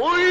Oy! 0.00 0.27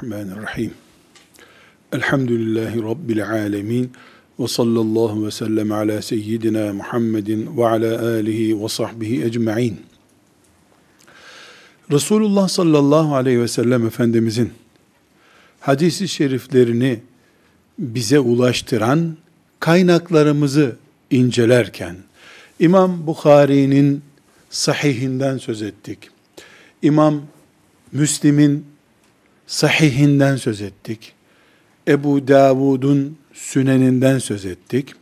Bismillahirrahmanirrahim. 0.00 0.74
Elhamdülillahi 1.92 2.82
Rabbil 2.82 3.30
alemin. 3.30 3.92
Ve 4.38 4.48
sallallahu 4.48 5.26
ve 5.26 5.30
sellem 5.30 5.72
ala 5.72 6.02
seyyidina 6.02 6.72
Muhammedin 6.72 7.56
ve 7.56 7.66
ala 7.66 8.08
alihi 8.14 8.62
ve 8.62 8.68
sahbihi 8.68 9.24
ecma'in. 9.24 9.80
Resulullah 11.92 12.48
sallallahu 12.48 13.14
aleyhi 13.14 13.40
ve 13.40 13.48
sellem 13.48 13.86
Efendimizin 13.86 14.52
hadisi 15.60 16.08
şeriflerini 16.08 17.00
bize 17.78 18.20
ulaştıran 18.20 19.16
kaynaklarımızı 19.60 20.76
incelerken, 21.10 21.96
İmam 22.60 23.06
Bukhari'nin 23.06 24.02
sahihinden 24.50 25.38
söz 25.38 25.62
ettik. 25.62 25.98
İmam 26.82 27.22
Müslim'in 27.92 28.69
sahihinden 29.50 30.36
söz 30.36 30.62
ettik. 30.62 31.12
Ebu 31.88 32.28
Davud'un 32.28 33.18
süneninden 33.32 34.18
söz 34.18 34.46
ettik. 34.46 34.94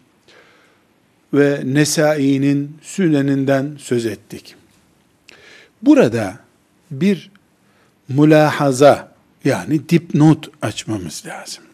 Ve 1.35 1.63
Nesai'nin 1.65 2.79
süneninden 2.83 3.77
söz 3.79 4.07
ettik. 4.07 4.55
Burada 5.83 6.39
bir 6.91 7.31
mülahaza 8.09 9.13
yani 9.45 9.89
dipnot 9.89 10.51
açmamız 10.63 11.23
lazım. 11.27 11.65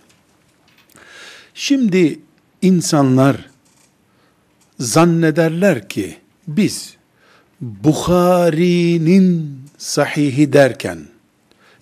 Şimdi 1.54 2.18
insanlar 2.62 3.50
zannederler 4.78 5.88
ki 5.88 6.16
biz 6.48 6.96
Bukhari'nin 7.60 9.60
sahihi 9.78 10.52
derken 10.52 10.98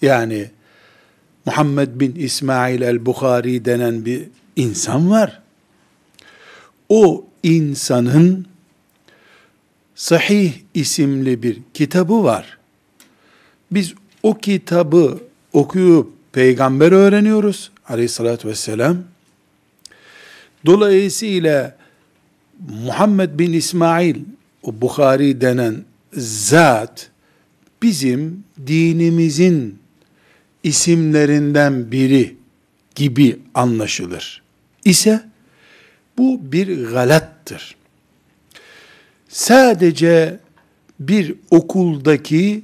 yani 0.03 0.51
Muhammed 1.47 2.01
bin 2.01 2.15
İsmail 2.15 2.83
el-Bukhari 2.83 3.65
denen 3.65 4.05
bir 4.05 4.23
insan 4.57 5.11
var. 5.11 5.43
O 6.89 7.25
insanın 7.43 8.47
Sahih 9.95 10.53
isimli 10.75 11.43
bir 11.43 11.59
kitabı 11.75 12.25
var. 12.25 12.59
Biz 13.71 13.95
o 14.23 14.39
kitabı 14.39 15.19
okuyup 15.53 16.13
peygamber 16.33 16.93
öğreniyoruz 16.93 17.71
aleyhissalatü 17.89 18.49
vesselam. 18.49 18.97
Dolayısıyla 20.67 21.77
Muhammed 22.85 23.39
bin 23.39 23.53
İsmail 23.53 24.17
o 24.63 24.81
Bukhari 24.81 25.41
denen 25.41 25.85
zat 26.17 27.11
bizim 27.83 28.45
dinimizin 28.67 29.82
isimlerinden 30.63 31.93
biri 31.93 32.37
gibi 32.95 33.39
anlaşılır. 33.55 34.43
İse 34.85 35.23
bu 36.19 36.53
bir 36.53 36.87
galattır. 36.87 37.77
Sadece 39.29 40.41
bir 41.01 41.35
okuldaki 41.51 42.63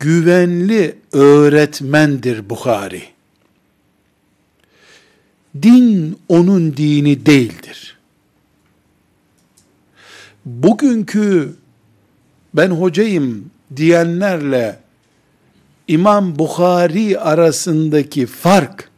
güvenli 0.00 0.96
öğretmendir 1.12 2.50
Bukhari. 2.50 3.02
Din 5.62 6.18
onun 6.28 6.76
dini 6.76 7.26
değildir. 7.26 7.98
Bugünkü 10.44 11.54
ben 12.54 12.70
hocayım 12.70 13.50
diyenlerle 13.76 14.83
İmam 15.88 16.38
Bukhari 16.38 17.20
arasındaki 17.20 18.26
fark, 18.26 18.90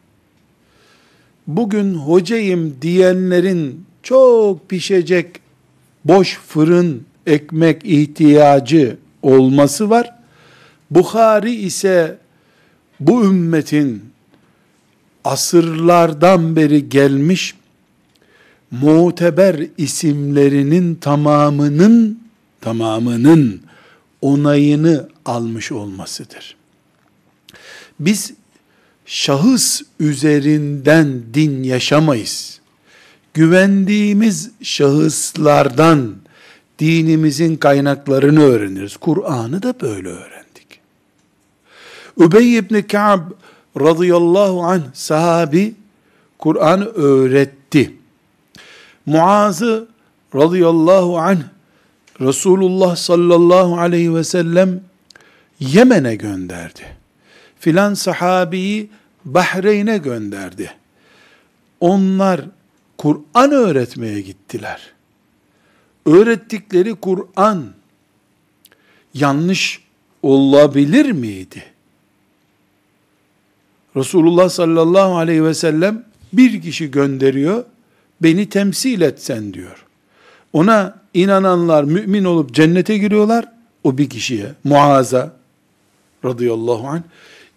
bugün 1.46 1.94
hocayım 1.94 2.76
diyenlerin 2.82 3.86
çok 4.02 4.68
pişecek 4.68 5.40
boş 6.04 6.38
fırın 6.38 7.06
ekmek 7.26 7.84
ihtiyacı 7.84 8.96
olması 9.22 9.90
var. 9.90 10.14
Bukhari 10.90 11.54
ise 11.54 12.18
bu 13.00 13.24
ümmetin 13.24 14.02
asırlardan 15.24 16.56
beri 16.56 16.88
gelmiş 16.88 17.54
muteber 18.70 19.66
isimlerinin 19.78 20.94
tamamının 20.94 22.20
tamamının 22.60 23.60
onayını 24.22 25.08
almış 25.24 25.72
olmasıdır. 25.72 26.56
Biz 28.00 28.32
şahıs 29.06 29.82
üzerinden 30.00 31.22
din 31.34 31.62
yaşamayız. 31.62 32.60
Güvendiğimiz 33.34 34.50
şahıslardan 34.62 36.14
dinimizin 36.78 37.56
kaynaklarını 37.56 38.42
öğreniriz. 38.42 38.96
Kur'an'ı 38.96 39.62
da 39.62 39.80
böyle 39.80 40.08
öğrendik. 40.08 40.80
Übey 42.18 42.56
ibn 42.56 42.80
Ka'b 42.80 43.20
radıyallahu 43.80 44.62
anh 44.62 44.82
sahabi 44.94 45.74
Kur'an 46.38 46.94
öğretti. 46.94 47.94
Muaz'ı 49.06 49.88
radıyallahu 50.34 51.18
anh 51.18 51.40
Resulullah 52.20 52.96
sallallahu 52.96 53.78
aleyhi 53.78 54.14
ve 54.14 54.24
sellem 54.24 54.80
Yemen'e 55.60 56.14
gönderdi. 56.14 56.95
Filan 57.60 57.94
sahabiyi 57.94 58.90
Bahreyn'e 59.24 59.98
gönderdi. 59.98 60.70
Onlar 61.80 62.40
Kur'an 62.98 63.52
öğretmeye 63.52 64.20
gittiler. 64.20 64.92
Öğrettikleri 66.06 66.94
Kur'an 66.94 67.64
yanlış 69.14 69.80
olabilir 70.22 71.10
miydi? 71.10 71.64
Resulullah 73.96 74.48
sallallahu 74.48 75.16
aleyhi 75.16 75.44
ve 75.44 75.54
sellem 75.54 76.04
bir 76.32 76.62
kişi 76.62 76.90
gönderiyor, 76.90 77.64
beni 78.22 78.48
temsil 78.48 79.00
etsen 79.00 79.54
diyor. 79.54 79.84
Ona 80.52 80.98
inananlar 81.14 81.84
mümin 81.84 82.24
olup 82.24 82.54
cennete 82.54 82.98
giriyorlar, 82.98 83.44
o 83.84 83.98
bir 83.98 84.10
kişiye, 84.10 84.54
Muaz'a 84.64 85.36
radıyallahu 86.24 86.88
anh, 86.88 87.02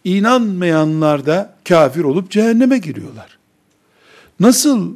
inanmayanlar 0.04 1.26
da 1.26 1.56
kafir 1.70 2.04
olup 2.04 2.32
cehenneme 2.32 2.78
giriyorlar. 2.78 3.38
Nasıl 4.40 4.94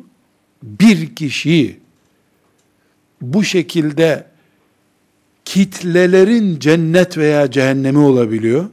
bir 0.63 1.15
kişi 1.15 1.79
bu 3.21 3.43
şekilde 3.43 4.27
kitlelerin 5.45 6.59
cennet 6.59 7.17
veya 7.17 7.51
cehennemi 7.51 7.97
olabiliyor? 7.97 8.69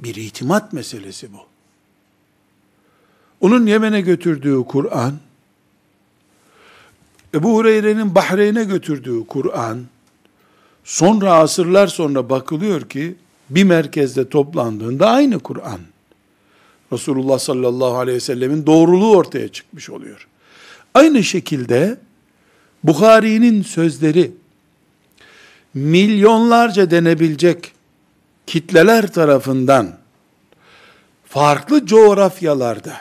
Bir 0.00 0.14
itimat 0.14 0.72
meselesi 0.72 1.32
bu. 1.32 1.38
Onun 3.40 3.66
Yemen'e 3.66 4.00
götürdüğü 4.00 4.64
Kur'an, 4.64 5.14
Ebu 7.34 7.54
Hureyre'nin 7.54 8.14
Bahreyn'e 8.14 8.64
götürdüğü 8.64 9.26
Kur'an, 9.26 9.84
sonra 10.84 11.32
asırlar 11.32 11.86
sonra 11.86 12.30
bakılıyor 12.30 12.88
ki, 12.88 13.14
bir 13.50 13.64
merkezde 13.64 14.28
toplandığında 14.28 15.10
aynı 15.10 15.38
Kur'an. 15.38 15.80
Resulullah 16.92 17.38
sallallahu 17.38 17.96
aleyhi 17.96 18.16
ve 18.16 18.20
sellemin 18.20 18.66
doğruluğu 18.66 19.16
ortaya 19.16 19.48
çıkmış 19.48 19.90
oluyor. 19.90 20.28
Aynı 20.94 21.24
şekilde 21.24 21.98
Bukhari'nin 22.84 23.62
sözleri 23.62 24.32
milyonlarca 25.74 26.90
denebilecek 26.90 27.72
kitleler 28.46 29.12
tarafından 29.12 29.96
farklı 31.24 31.86
coğrafyalarda 31.86 33.00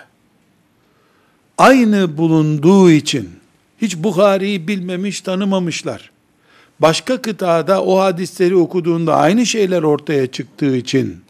aynı 1.58 2.18
bulunduğu 2.18 2.92
için 2.92 3.30
hiç 3.82 3.98
Bukhari'yi 3.98 4.68
bilmemiş, 4.68 5.22
tanımamışlar. 5.22 6.12
Başka 6.80 7.22
kıtada 7.22 7.84
o 7.84 8.00
hadisleri 8.00 8.56
okuduğunda 8.56 9.16
aynı 9.16 9.46
şeyler 9.46 9.84
ortaya 9.84 10.28
çıktığı 10.28 10.76
için 10.76 11.22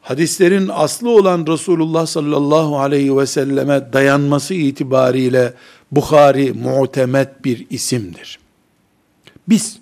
hadislerin 0.00 0.70
aslı 0.72 1.10
olan 1.10 1.46
Resulullah 1.46 2.06
sallallahu 2.06 2.78
aleyhi 2.78 3.16
ve 3.16 3.26
selleme 3.26 3.92
dayanması 3.92 4.54
itibariyle 4.54 5.54
Bukhari 5.92 6.52
muhtemet 6.52 7.44
bir 7.44 7.66
isimdir. 7.70 8.38
Biz 9.48 9.78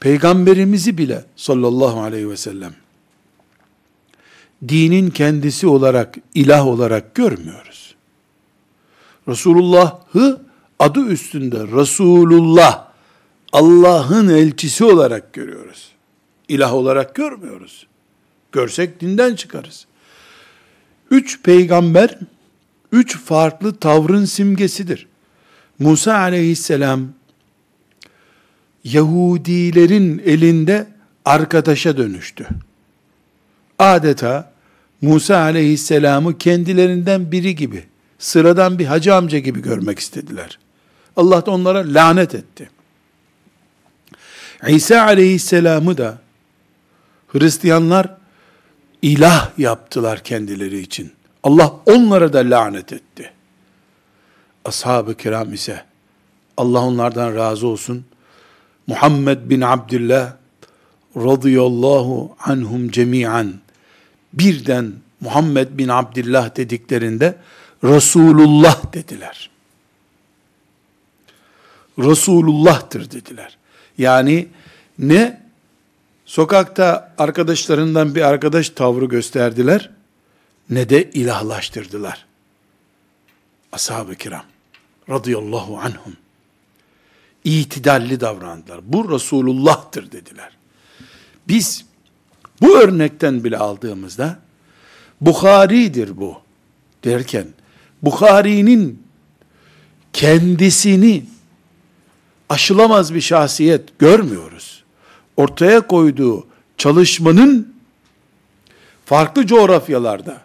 peygamberimizi 0.00 0.98
bile 0.98 1.24
sallallahu 1.36 2.00
aleyhi 2.00 2.30
ve 2.30 2.36
sellem 2.36 2.74
dinin 4.68 5.10
kendisi 5.10 5.66
olarak, 5.66 6.16
ilah 6.34 6.66
olarak 6.66 7.14
görmüyoruz. 7.14 7.94
Resulullah'ı 9.28 10.40
adı 10.82 11.06
üstünde 11.06 11.58
Resulullah, 11.58 12.84
Allah'ın 13.52 14.28
elçisi 14.28 14.84
olarak 14.84 15.32
görüyoruz. 15.32 15.92
İlah 16.48 16.74
olarak 16.74 17.14
görmüyoruz. 17.14 17.86
Görsek 18.52 19.00
dinden 19.00 19.34
çıkarız. 19.34 19.86
Üç 21.10 21.42
peygamber, 21.42 22.18
üç 22.92 23.18
farklı 23.18 23.76
tavrın 23.76 24.24
simgesidir. 24.24 25.06
Musa 25.78 26.14
aleyhisselam, 26.14 27.08
Yahudilerin 28.84 30.22
elinde 30.24 30.86
arkadaşa 31.24 31.96
dönüştü. 31.96 32.46
Adeta 33.78 34.52
Musa 35.00 35.36
aleyhisselamı 35.36 36.38
kendilerinden 36.38 37.32
biri 37.32 37.54
gibi, 37.54 37.84
sıradan 38.18 38.78
bir 38.78 38.86
hacı 38.86 39.14
amca 39.14 39.38
gibi 39.38 39.62
görmek 39.62 39.98
istediler. 39.98 40.58
Allah 41.16 41.46
da 41.46 41.50
onlara 41.50 41.94
lanet 41.94 42.34
etti. 42.34 42.70
İsa 44.68 45.02
aleyhisselamı 45.02 45.98
da 45.98 46.18
Hristiyanlar 47.28 48.16
ilah 49.02 49.58
yaptılar 49.58 50.24
kendileri 50.24 50.78
için. 50.78 51.12
Allah 51.42 51.72
onlara 51.86 52.32
da 52.32 52.38
lanet 52.38 52.92
etti. 52.92 53.32
Ashab-ı 54.64 55.16
kiram 55.16 55.52
ise 55.52 55.84
Allah 56.56 56.80
onlardan 56.80 57.36
razı 57.36 57.66
olsun. 57.66 58.04
Muhammed 58.86 59.50
bin 59.50 59.60
Abdullah 59.60 60.32
radıyallahu 61.16 62.36
anhum 62.44 62.90
cemiyen 62.90 63.52
birden 64.32 64.92
Muhammed 65.20 65.68
bin 65.78 65.88
Abdullah 65.88 66.56
dediklerinde 66.56 67.36
Resulullah 67.84 68.92
dediler. 68.92 69.51
Resulullah'tır 71.98 73.10
dediler. 73.10 73.58
Yani 73.98 74.48
ne 74.98 75.42
sokakta 76.24 77.14
arkadaşlarından 77.18 78.14
bir 78.14 78.22
arkadaş 78.22 78.70
tavrı 78.70 79.04
gösterdiler 79.04 79.90
ne 80.70 80.88
de 80.88 81.10
ilahlaştırdılar. 81.10 82.26
Ashab-ı 83.72 84.14
kiram 84.14 84.44
radıyallahu 85.08 85.78
anhum 85.78 86.16
itidalli 87.44 88.20
davrandılar. 88.20 88.80
Bu 88.84 89.10
Resulullah'tır 89.10 90.12
dediler. 90.12 90.50
Biz 91.48 91.84
bu 92.60 92.78
örnekten 92.78 93.44
bile 93.44 93.58
aldığımızda 93.58 94.38
Bukhari'dir 95.20 96.16
bu 96.16 96.36
derken 97.04 97.46
Bukhari'nin 98.02 99.02
kendisini 100.12 101.24
aşılamaz 102.52 103.14
bir 103.14 103.20
şahsiyet 103.20 103.98
görmüyoruz. 103.98 104.82
Ortaya 105.36 105.86
koyduğu 105.86 106.46
çalışmanın 106.76 107.74
farklı 109.04 109.46
coğrafyalarda, 109.46 110.40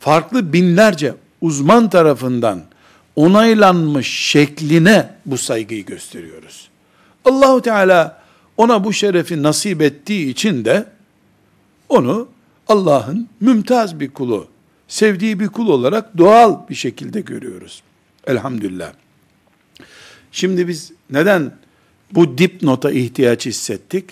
farklı 0.00 0.52
binlerce 0.52 1.14
uzman 1.40 1.90
tarafından 1.90 2.62
onaylanmış 3.16 4.08
şekline 4.08 5.14
bu 5.26 5.38
saygıyı 5.38 5.86
gösteriyoruz. 5.86 6.68
Allahu 7.24 7.62
Teala 7.62 8.22
ona 8.56 8.84
bu 8.84 8.92
şerefi 8.92 9.42
nasip 9.42 9.82
ettiği 9.82 10.30
için 10.30 10.64
de 10.64 10.86
onu 11.88 12.28
Allah'ın 12.68 13.28
mümtaz 13.40 14.00
bir 14.00 14.10
kulu, 14.10 14.46
sevdiği 14.88 15.40
bir 15.40 15.48
kul 15.48 15.68
olarak 15.68 16.18
doğal 16.18 16.68
bir 16.68 16.74
şekilde 16.74 17.20
görüyoruz. 17.20 17.82
Elhamdülillah. 18.26 18.92
Şimdi 20.32 20.68
biz 20.68 20.92
neden 21.10 21.52
bu 22.12 22.38
dipnota 22.38 22.90
ihtiyaç 22.90 23.46
hissettik? 23.46 24.04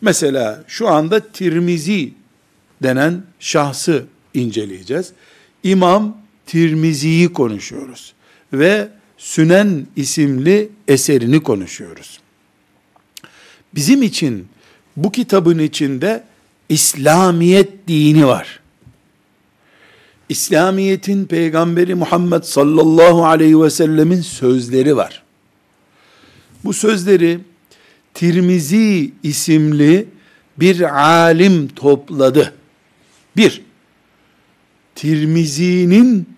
Mesela 0.00 0.64
şu 0.66 0.88
anda 0.88 1.20
Tirmizi 1.20 2.12
denen 2.82 3.22
şahsı 3.40 4.04
inceleyeceğiz. 4.34 5.12
İmam 5.62 6.16
Tirmizi'yi 6.46 7.32
konuşuyoruz 7.32 8.12
ve 8.52 8.88
Sünen 9.22 9.86
isimli 9.96 10.70
eserini 10.88 11.42
konuşuyoruz. 11.42 12.20
Bizim 13.74 14.02
için 14.02 14.48
bu 14.96 15.12
kitabın 15.12 15.58
içinde 15.58 16.24
İslamiyet 16.68 17.88
dini 17.88 18.26
var. 18.26 18.60
İslamiyet'in 20.28 21.24
peygamberi 21.24 21.94
Muhammed 21.94 22.42
sallallahu 22.42 23.26
aleyhi 23.26 23.62
ve 23.62 23.70
sellemin 23.70 24.20
sözleri 24.20 24.96
var. 24.96 25.21
Bu 26.64 26.72
sözleri 26.72 27.40
Tirmizi 28.14 29.12
isimli 29.22 30.08
bir 30.56 31.00
alim 31.00 31.68
topladı. 31.68 32.54
Bir, 33.36 33.62
Tirmizi'nin 34.94 36.28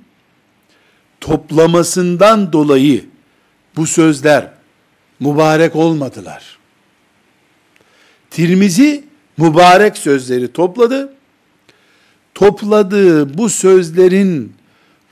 toplamasından 1.20 2.52
dolayı 2.52 3.04
bu 3.76 3.86
sözler 3.86 4.50
mübarek 5.20 5.76
olmadılar. 5.76 6.58
Tirmizi 8.30 9.04
mübarek 9.36 9.98
sözleri 9.98 10.52
topladı. 10.52 11.14
Topladığı 12.34 13.38
bu 13.38 13.48
sözlerin 13.48 14.52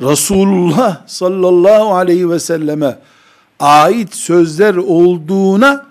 Resulullah 0.00 1.08
sallallahu 1.08 1.94
aleyhi 1.94 2.30
ve 2.30 2.38
selleme 2.38 2.98
ait 3.62 4.14
sözler 4.14 4.74
olduğuna 4.74 5.86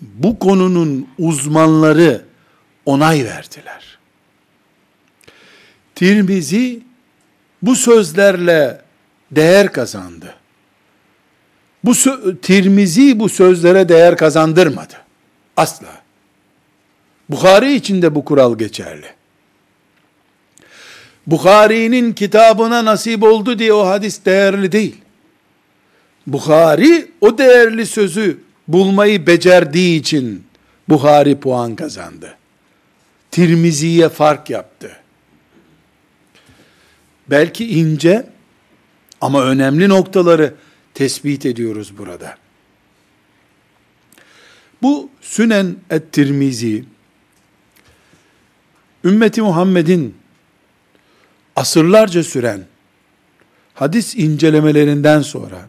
bu 0.00 0.38
konunun 0.38 1.08
uzmanları 1.18 2.24
onay 2.86 3.24
verdiler. 3.24 3.98
Tirmizi 5.94 6.80
bu 7.62 7.76
sözlerle 7.76 8.82
değer 9.30 9.72
kazandı. 9.72 10.34
Bu 11.84 11.92
Tirmizi 12.42 13.20
bu 13.20 13.28
sözlere 13.28 13.88
değer 13.88 14.16
kazandırmadı. 14.16 14.94
Asla. 15.56 16.02
Bukhari 17.28 17.74
için 17.74 18.02
de 18.02 18.14
bu 18.14 18.24
kural 18.24 18.58
geçerli. 18.58 19.06
Bukhari'nin 21.26 22.12
kitabına 22.12 22.84
nasip 22.84 23.22
oldu 23.22 23.58
diye 23.58 23.72
o 23.72 23.86
hadis 23.86 24.24
değerli 24.24 24.72
değil. 24.72 25.01
Bukhari 26.26 27.10
o 27.20 27.38
değerli 27.38 27.86
sözü 27.86 28.40
bulmayı 28.68 29.26
becerdiği 29.26 30.00
için 30.00 30.44
Bukhari 30.88 31.40
puan 31.40 31.76
kazandı. 31.76 32.36
Tirmizi'ye 33.30 34.08
fark 34.08 34.50
yaptı. 34.50 34.96
Belki 37.30 37.78
ince 37.78 38.26
ama 39.20 39.44
önemli 39.44 39.88
noktaları 39.88 40.54
tespit 40.94 41.46
ediyoruz 41.46 41.98
burada. 41.98 42.36
Bu 44.82 45.10
Sünen 45.20 45.76
et-Tirmizi 45.90 46.84
ümmeti 49.04 49.42
Muhammed'in 49.42 50.16
asırlarca 51.56 52.22
süren 52.22 52.66
hadis 53.74 54.14
incelemelerinden 54.16 55.22
sonra 55.22 55.68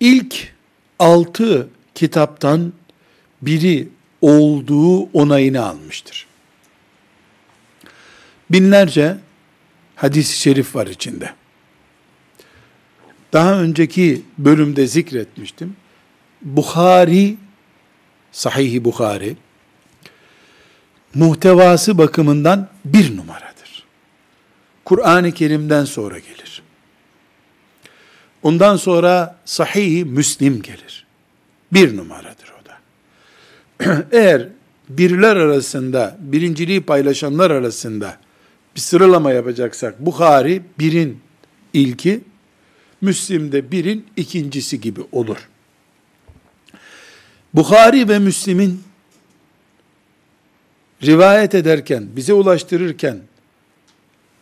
ilk 0.00 0.54
altı 0.98 1.68
kitaptan 1.94 2.72
biri 3.42 3.88
olduğu 4.20 5.00
onayını 5.02 5.66
almıştır. 5.66 6.26
Binlerce 8.50 9.16
hadis-i 9.96 10.40
şerif 10.40 10.74
var 10.74 10.86
içinde. 10.86 11.34
Daha 13.32 13.60
önceki 13.60 14.22
bölümde 14.38 14.86
zikretmiştim. 14.86 15.76
Bukhari, 16.42 17.36
Sahih-i 18.32 18.84
Bukhari, 18.84 19.36
muhtevası 21.14 21.98
bakımından 21.98 22.68
bir 22.84 23.16
numaradır. 23.16 23.84
Kur'an-ı 24.84 25.32
Kerim'den 25.32 25.84
sonra 25.84 26.18
gelir. 26.18 26.62
Ondan 28.44 28.76
sonra 28.76 29.36
sahih 29.44 30.04
Müslim 30.04 30.62
gelir. 30.62 31.06
Bir 31.72 31.96
numaradır 31.96 32.52
o 32.62 32.66
da. 32.68 32.78
Eğer 34.12 34.48
birler 34.88 35.36
arasında, 35.36 36.16
birinciliği 36.20 36.80
paylaşanlar 36.80 37.50
arasında 37.50 38.16
bir 38.76 38.80
sıralama 38.80 39.32
yapacaksak, 39.32 40.06
Bukhari 40.06 40.62
birin 40.78 41.20
ilki, 41.72 42.20
Müslim 43.00 43.52
de 43.52 43.70
birin 43.70 44.06
ikincisi 44.16 44.80
gibi 44.80 45.00
olur. 45.12 45.48
Bukhari 47.54 48.08
ve 48.08 48.18
Müslim'in 48.18 48.82
rivayet 51.02 51.54
ederken, 51.54 52.08
bize 52.16 52.32
ulaştırırken 52.32 53.18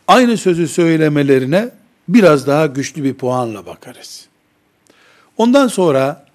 aynı 0.07 0.37
sözü 0.37 0.67
söylemelerine 0.67 1.69
biraz 2.07 2.47
daha 2.47 2.65
güçlü 2.65 3.03
bir 3.03 3.13
puanla 3.13 3.65
bakarız. 3.65 4.27
Ondan 5.37 5.67
sonra 5.67 6.25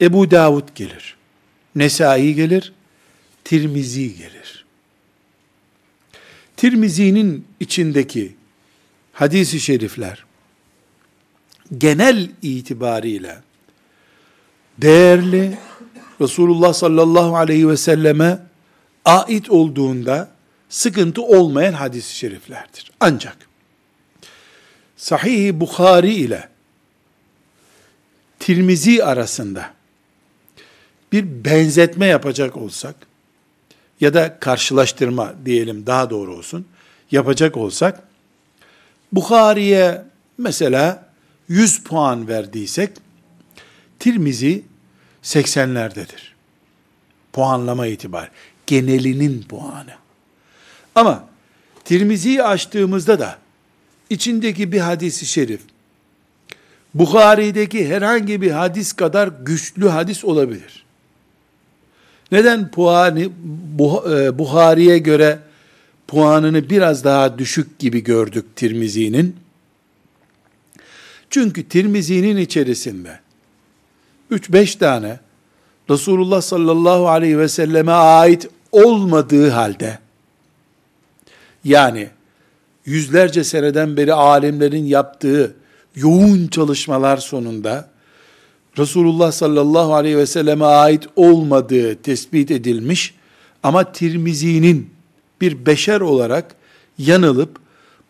Ebu 0.00 0.30
Davud 0.30 0.68
gelir. 0.74 1.16
Nesai 1.74 2.34
gelir. 2.34 2.72
Tirmizi 3.44 4.16
gelir. 4.16 4.64
Tirmizi'nin 6.56 7.46
içindeki 7.60 8.36
hadisi 9.12 9.60
şerifler 9.60 10.24
genel 11.78 12.30
itibariyle 12.42 13.38
değerli 14.78 15.58
Resulullah 16.20 16.72
sallallahu 16.72 17.36
aleyhi 17.36 17.68
ve 17.68 17.76
selleme 17.76 18.38
ait 19.04 19.50
olduğunda 19.50 20.28
sıkıntı 20.68 21.22
olmayan 21.22 21.72
hadis-i 21.72 22.14
şeriflerdir. 22.14 22.92
Ancak 23.00 23.45
Sahih 24.96 25.52
Bukhari 25.52 26.14
ile 26.14 26.48
Tirmizi 28.38 29.04
arasında 29.04 29.70
bir 31.12 31.44
benzetme 31.44 32.06
yapacak 32.06 32.56
olsak 32.56 32.94
ya 34.00 34.14
da 34.14 34.40
karşılaştırma 34.40 35.34
diyelim 35.44 35.86
daha 35.86 36.10
doğru 36.10 36.34
olsun 36.34 36.66
yapacak 37.10 37.56
olsak 37.56 38.02
Bukhari'ye 39.12 40.02
mesela 40.38 41.08
100 41.48 41.82
puan 41.84 42.28
verdiysek 42.28 42.90
Tirmizi 43.98 44.62
80'lerdedir. 45.22 46.32
Puanlama 47.32 47.86
itibar. 47.86 48.30
Genelinin 48.66 49.42
puanı. 49.42 49.94
Ama 50.94 51.28
Tirmizi'yi 51.84 52.42
açtığımızda 52.42 53.18
da 53.18 53.38
içindeki 54.10 54.72
bir 54.72 54.80
hadisi 54.80 55.26
şerif 55.26 55.60
Bukhari'deki 56.94 57.88
herhangi 57.88 58.42
bir 58.42 58.50
hadis 58.50 58.92
kadar 58.92 59.28
güçlü 59.42 59.88
hadis 59.88 60.24
olabilir. 60.24 60.84
Neden 62.32 62.70
puanı 62.70 63.20
e, 63.20 64.38
Buhari'ye 64.38 64.98
göre 64.98 65.38
puanını 66.08 66.70
biraz 66.70 67.04
daha 67.04 67.38
düşük 67.38 67.78
gibi 67.78 68.04
gördük 68.04 68.56
Tirmizi'nin? 68.56 69.36
Çünkü 71.30 71.68
Tirmizi'nin 71.68 72.36
içerisinde 72.36 73.20
3-5 74.30 74.78
tane 74.78 75.20
Resulullah 75.90 76.42
sallallahu 76.42 77.08
aleyhi 77.08 77.38
ve 77.38 77.48
selleme 77.48 77.92
ait 77.92 78.48
olmadığı 78.72 79.50
halde 79.50 79.98
yani 81.64 82.08
yüzlerce 82.86 83.44
seneden 83.44 83.96
beri 83.96 84.12
alimlerin 84.12 84.84
yaptığı 84.84 85.54
yoğun 85.94 86.46
çalışmalar 86.46 87.16
sonunda 87.16 87.88
Resulullah 88.78 89.32
sallallahu 89.32 89.94
aleyhi 89.94 90.16
ve 90.16 90.26
selleme 90.26 90.64
ait 90.64 91.06
olmadığı 91.16 91.94
tespit 92.02 92.50
edilmiş 92.50 93.14
ama 93.62 93.92
Tirmizi'nin 93.92 94.90
bir 95.40 95.66
beşer 95.66 96.00
olarak 96.00 96.54
yanılıp 96.98 97.58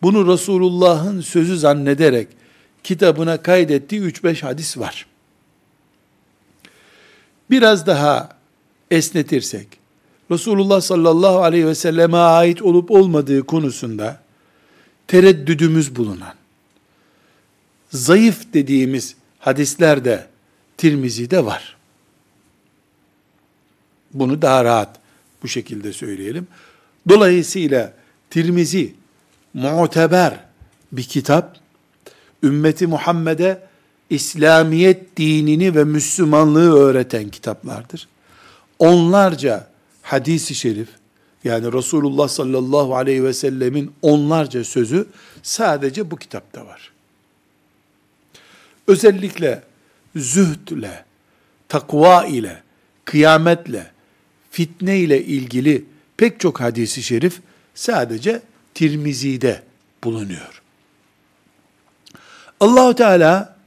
bunu 0.01 0.33
Resulullah'ın 0.33 1.21
sözü 1.21 1.57
zannederek 1.57 2.27
kitabına 2.83 3.41
kaydettiği 3.41 4.01
3-5 4.01 4.41
hadis 4.41 4.77
var. 4.77 5.05
Biraz 7.49 7.87
daha 7.87 8.29
esnetirsek, 8.91 9.67
Resulullah 10.31 10.81
sallallahu 10.81 11.43
aleyhi 11.43 11.67
ve 11.67 11.75
selleme 11.75 12.17
ait 12.17 12.61
olup 12.61 12.91
olmadığı 12.91 13.43
konusunda 13.43 14.26
tereddüdümüz 15.07 15.95
bulunan, 15.95 16.33
zayıf 17.91 18.53
dediğimiz 18.53 19.15
hadisler 19.39 20.05
de 20.05 20.27
Tirmizi'de 20.77 21.45
var. 21.45 21.77
Bunu 24.13 24.41
daha 24.41 24.63
rahat 24.63 24.99
bu 25.43 25.47
şekilde 25.47 25.93
söyleyelim. 25.93 26.47
Dolayısıyla 27.09 27.93
Tirmizi 28.29 28.95
muteber 29.53 30.39
bir 30.91 31.03
kitap, 31.03 31.57
ümmeti 32.43 32.87
Muhammed'e 32.87 33.67
İslamiyet 34.09 35.17
dinini 35.17 35.75
ve 35.75 35.83
Müslümanlığı 35.83 36.79
öğreten 36.79 37.29
kitaplardır. 37.29 38.07
Onlarca 38.79 39.67
hadisi 40.01 40.55
şerif, 40.55 40.89
yani 41.47 41.73
Resulullah 41.73 42.27
sallallahu 42.27 42.95
aleyhi 42.95 43.23
ve 43.23 43.33
sellemin 43.33 43.91
onlarca 44.01 44.63
sözü 44.63 45.07
sadece 45.43 46.11
bu 46.11 46.15
kitapta 46.15 46.65
var. 46.65 46.91
Özellikle 48.87 49.63
zühdle, 50.15 51.05
takva 51.69 52.25
ile, 52.25 52.63
kıyametle, 53.05 53.91
fitne 54.51 54.99
ile 54.99 55.23
ilgili 55.23 55.85
pek 56.17 56.39
çok 56.39 56.61
hadisi 56.61 57.03
şerif 57.03 57.41
sadece 57.75 58.41
Tirmizi'de 58.73 59.63
bulunuyor. 60.03 60.61
Allahu 62.59 62.95
Teala 62.95 63.57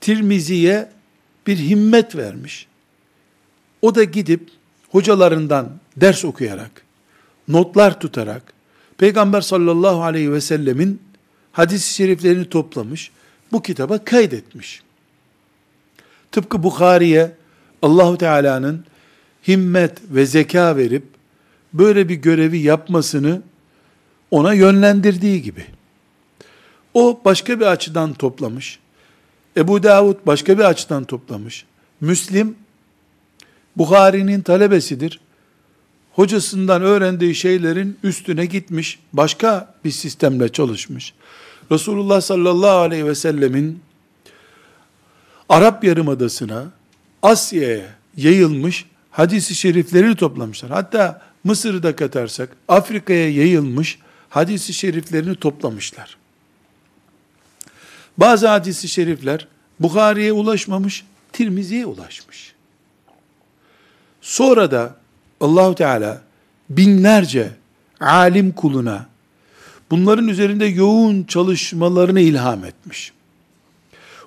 Tirmizi'ye 0.00 0.90
bir 1.46 1.56
himmet 1.56 2.16
vermiş. 2.16 2.66
O 3.82 3.94
da 3.94 4.04
gidip 4.04 4.50
hocalarından 4.94 5.70
ders 5.96 6.24
okuyarak, 6.24 6.82
notlar 7.48 8.00
tutarak, 8.00 8.42
Peygamber 8.98 9.40
sallallahu 9.40 10.02
aleyhi 10.02 10.32
ve 10.32 10.40
sellemin 10.40 11.02
hadis-i 11.52 11.94
şeriflerini 11.94 12.48
toplamış, 12.48 13.10
bu 13.52 13.62
kitaba 13.62 14.04
kaydetmiş. 14.04 14.82
Tıpkı 16.32 16.62
Bukhari'ye 16.62 17.32
Allahu 17.82 18.18
Teala'nın 18.18 18.84
himmet 19.48 19.98
ve 20.10 20.26
zeka 20.26 20.76
verip 20.76 21.04
böyle 21.72 22.08
bir 22.08 22.14
görevi 22.14 22.58
yapmasını 22.58 23.42
ona 24.30 24.52
yönlendirdiği 24.52 25.42
gibi. 25.42 25.66
O 26.94 27.20
başka 27.24 27.60
bir 27.60 27.66
açıdan 27.66 28.14
toplamış. 28.14 28.78
Ebu 29.56 29.82
Davud 29.82 30.16
başka 30.26 30.58
bir 30.58 30.64
açıdan 30.64 31.04
toplamış. 31.04 31.64
Müslim 32.00 32.56
Bukhari'nin 33.76 34.40
talebesidir. 34.40 35.20
Hocasından 36.12 36.82
öğrendiği 36.82 37.34
şeylerin 37.34 37.98
üstüne 38.02 38.46
gitmiş, 38.46 38.98
başka 39.12 39.74
bir 39.84 39.90
sistemle 39.90 40.48
çalışmış. 40.48 41.14
Resulullah 41.70 42.20
sallallahu 42.20 42.78
aleyhi 42.78 43.06
ve 43.06 43.14
sellemin 43.14 43.80
Arap 45.48 45.84
Yarımadası'na, 45.84 46.64
Asya'ya 47.22 47.86
yayılmış 48.16 48.86
hadisi 49.10 49.54
şeriflerini 49.54 50.16
toplamışlar. 50.16 50.70
Hatta 50.70 51.22
Mısır'ı 51.44 51.82
da 51.82 51.96
katarsak 51.96 52.48
Afrika'ya 52.68 53.30
yayılmış 53.30 53.98
hadisi 54.28 54.74
şeriflerini 54.74 55.34
toplamışlar. 55.34 56.16
Bazı 58.18 58.48
hadisi 58.48 58.88
şerifler 58.88 59.48
Bukhari'ye 59.80 60.32
ulaşmamış, 60.32 61.04
Tirmizi'ye 61.32 61.86
ulaşmış. 61.86 62.53
Sonra 64.24 64.70
da 64.70 64.96
Allahu 65.40 65.74
Teala 65.74 66.22
binlerce 66.70 67.52
alim 68.00 68.52
kuluna 68.52 69.06
bunların 69.90 70.28
üzerinde 70.28 70.64
yoğun 70.64 71.24
çalışmalarını 71.24 72.20
ilham 72.20 72.64
etmiş. 72.64 73.12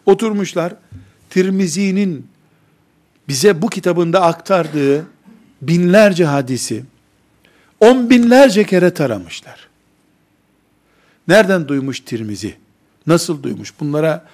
Oturmuşlar 0.05 0.73
Tirmizi'nin 1.29 2.27
bize 3.27 3.61
bu 3.61 3.69
kitabında 3.69 4.21
aktardığı 4.21 5.05
binlerce 5.61 6.25
hadisi 6.25 6.83
on 7.79 8.09
binlerce 8.09 8.63
kere 8.63 8.93
taramışlar. 8.93 9.67
Nereden 11.27 11.67
duymuş 11.67 11.99
Tirmizi? 11.99 12.55
Nasıl 13.07 13.43
duymuş? 13.43 13.73
Bunlara 13.79 14.25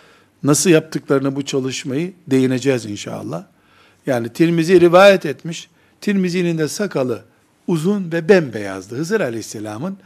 nasıl 0.44 0.70
yaptıklarını 0.70 1.36
bu 1.36 1.46
çalışmayı 1.46 2.14
değineceğiz 2.28 2.86
inşallah. 2.86 3.53
Yani 4.06 4.30
Tirmizi 4.30 4.82
rivayet 4.82 5.26
etmiş. 5.26 5.70
Tirmizi'nin 6.02 6.58
de 6.58 6.68
sakalı 6.68 7.24
uzun 7.68 8.12
ve 8.12 8.30
bembeyazdı. 8.30 8.96
Hızır 8.96 9.22
Aleyhisselam'ın 9.22 9.98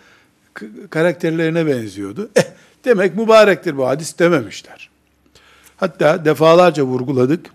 karakterlerine 0.90 1.68
benziyordu. 1.68 2.30
Eh, 2.36 2.44
demek 2.86 3.16
mübarektir 3.16 3.78
bu 3.78 3.88
hadis 3.88 4.20
dememişler. 4.20 4.90
Hatta 5.78 6.26
defalarca 6.26 6.84
vurguladık. 6.84 7.46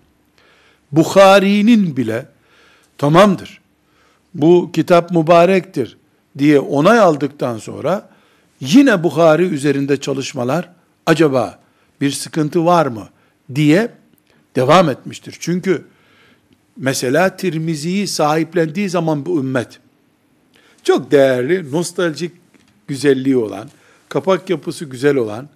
Bukhari'nin 0.92 1.96
bile 1.96 2.26
tamamdır. 2.99 3.61
Bu 4.34 4.70
kitap 4.72 5.11
mübarektir 5.11 5.96
diye 6.38 6.61
onay 6.61 6.99
aldıktan 6.99 7.58
sonra 7.58 8.08
yine 8.61 9.02
Bukhari 9.02 9.42
üzerinde 9.42 9.96
çalışmalar 9.96 10.70
acaba 11.06 11.58
bir 12.00 12.11
sıkıntı 12.11 12.64
var 12.64 12.87
mı 12.87 13.08
diye 13.54 13.90
devam 14.56 14.88
etmiştir. 14.88 15.37
Çünkü 15.40 15.84
mesela 16.76 17.37
Tirmizi'yi 17.37 18.09
sahiplendiği 18.09 18.91
zaman 18.91 19.26
bu 19.26 19.38
ümmet 19.38 19.81
çok 20.85 21.11
değerli, 21.11 21.73
nostaljik 21.73 22.33
güzelliği 22.88 23.37
olan, 23.37 23.69
kapak 24.09 24.50
yapısı 24.50 24.85
güzel 24.85 25.17
olan, 25.17 25.49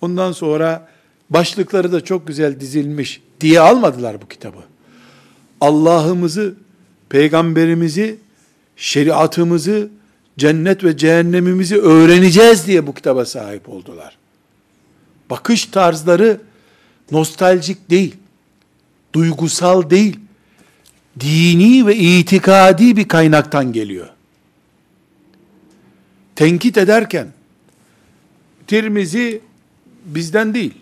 ondan 0.00 0.32
sonra 0.32 0.88
başlıkları 1.30 1.92
da 1.92 2.04
çok 2.04 2.26
güzel 2.26 2.60
dizilmiş 2.60 3.22
diye 3.40 3.60
almadılar 3.60 4.22
bu 4.22 4.28
kitabı. 4.28 4.58
Allah'ımızı, 5.60 6.54
peygamberimizi, 7.08 8.18
şeriatımızı, 8.76 9.88
cennet 10.38 10.84
ve 10.84 10.96
cehennemimizi 10.96 11.76
öğreneceğiz 11.76 12.66
diye 12.66 12.86
bu 12.86 12.94
kitaba 12.94 13.24
sahip 13.24 13.68
oldular. 13.68 14.16
Bakış 15.30 15.66
tarzları 15.66 16.40
nostaljik 17.10 17.90
değil, 17.90 18.16
duygusal 19.12 19.90
değil, 19.90 20.20
dini 21.20 21.86
ve 21.86 21.96
itikadi 21.96 22.96
bir 22.96 23.08
kaynaktan 23.08 23.72
geliyor. 23.72 24.08
Tenkit 26.36 26.78
ederken, 26.78 27.28
Tirmizi 28.66 29.40
bizden 30.04 30.54
değil, 30.54 30.74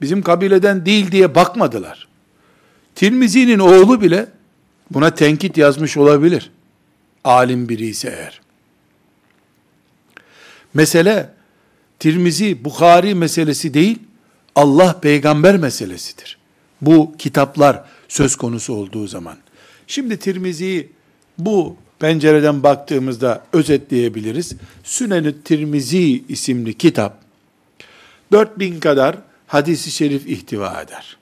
bizim 0.00 0.22
kabileden 0.22 0.86
değil 0.86 1.12
diye 1.12 1.34
bakmadılar. 1.34 2.08
Tirmizi'nin 2.94 3.58
oğlu 3.58 4.00
bile 4.00 4.26
buna 4.90 5.14
tenkit 5.14 5.56
yazmış 5.56 5.96
olabilir. 5.96 6.50
Alim 7.24 7.68
biri 7.68 7.86
ise 7.86 8.08
eğer. 8.08 8.40
Mesele 10.74 11.30
Tirmizi, 11.98 12.64
Bukhari 12.64 13.14
meselesi 13.14 13.74
değil, 13.74 13.98
Allah 14.54 15.00
peygamber 15.00 15.56
meselesidir. 15.56 16.38
Bu 16.80 17.14
kitaplar 17.18 17.84
söz 18.08 18.36
konusu 18.36 18.74
olduğu 18.74 19.06
zaman. 19.06 19.36
Şimdi 19.86 20.16
Tirmizi'yi 20.16 20.88
bu 21.38 21.76
pencereden 21.98 22.62
baktığımızda 22.62 23.44
özetleyebiliriz. 23.52 24.52
Sünen-i 24.84 25.42
Tirmizi 25.42 26.24
isimli 26.28 26.74
kitap 26.78 27.22
4000 28.32 28.80
kadar 28.80 29.16
hadisi 29.46 29.90
şerif 29.90 30.26
ihtiva 30.26 30.82
eder. 30.82 31.16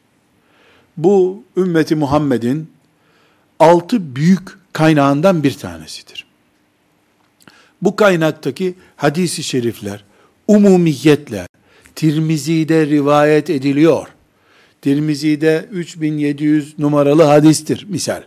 Bu 0.97 1.45
ümmeti 1.57 1.95
Muhammed'in 1.95 2.71
altı 3.59 4.17
büyük 4.17 4.49
kaynağından 4.73 5.43
bir 5.43 5.55
tanesidir. 5.55 6.27
Bu 7.83 7.97
kaynaktaki 7.97 8.75
hadisi 8.97 9.43
şerifler 9.43 10.05
umumiyetle 10.49 11.47
Tirmizi'de 11.95 12.87
rivayet 12.87 13.51
ediliyor. 13.51 14.09
Tirmizi'de 14.83 15.69
3700 15.73 16.79
numaralı 16.79 17.23
hadistir 17.23 17.87
misal 17.89 18.23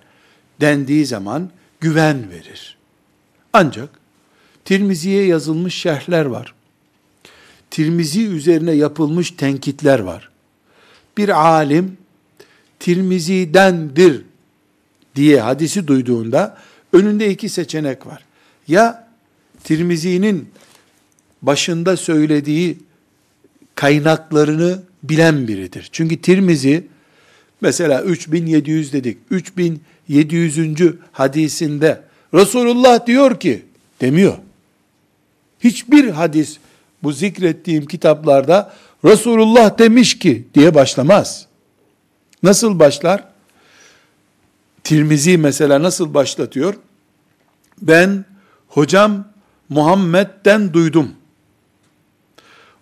dendiği 0.61 1.05
zaman 1.05 1.49
güven 1.79 2.29
verir. 2.29 2.77
Ancak 3.53 3.89
Tirmizi'ye 4.65 5.25
yazılmış 5.25 5.75
şerhler 5.75 6.25
var. 6.25 6.53
Tirmizi 7.71 8.27
üzerine 8.27 8.71
yapılmış 8.71 9.31
tenkitler 9.31 9.99
var. 9.99 10.29
Bir 11.17 11.29
alim 11.29 11.97
Tirmizi'dendir 12.79 14.21
diye 15.15 15.41
hadisi 15.41 15.87
duyduğunda 15.87 16.57
önünde 16.93 17.29
iki 17.29 17.49
seçenek 17.49 18.07
var. 18.07 18.25
Ya 18.67 19.07
Tirmizi'nin 19.63 20.49
başında 21.41 21.97
söylediği 21.97 22.77
kaynaklarını 23.75 24.83
bilen 25.03 25.47
biridir. 25.47 25.89
Çünkü 25.91 26.21
Tirmizi 26.21 26.87
mesela 27.61 28.03
3700 28.03 28.93
dedik. 28.93 29.17
3700. 30.09 30.95
hadisinde 31.11 32.01
Resulullah 32.33 33.05
diyor 33.05 33.39
ki 33.39 33.65
demiyor. 34.01 34.37
Hiçbir 35.59 36.09
hadis 36.09 36.57
bu 37.03 37.11
zikrettiğim 37.11 37.85
kitaplarda 37.85 38.73
Resulullah 39.05 39.77
demiş 39.77 40.19
ki 40.19 40.47
diye 40.53 40.75
başlamaz. 40.75 41.47
Nasıl 42.43 42.79
başlar? 42.79 43.23
Tirmizi 44.83 45.37
mesela 45.37 45.83
nasıl 45.83 46.13
başlatıyor? 46.13 46.73
Ben 47.81 48.25
hocam 48.67 49.27
Muhammed'den 49.69 50.73
duydum. 50.73 51.11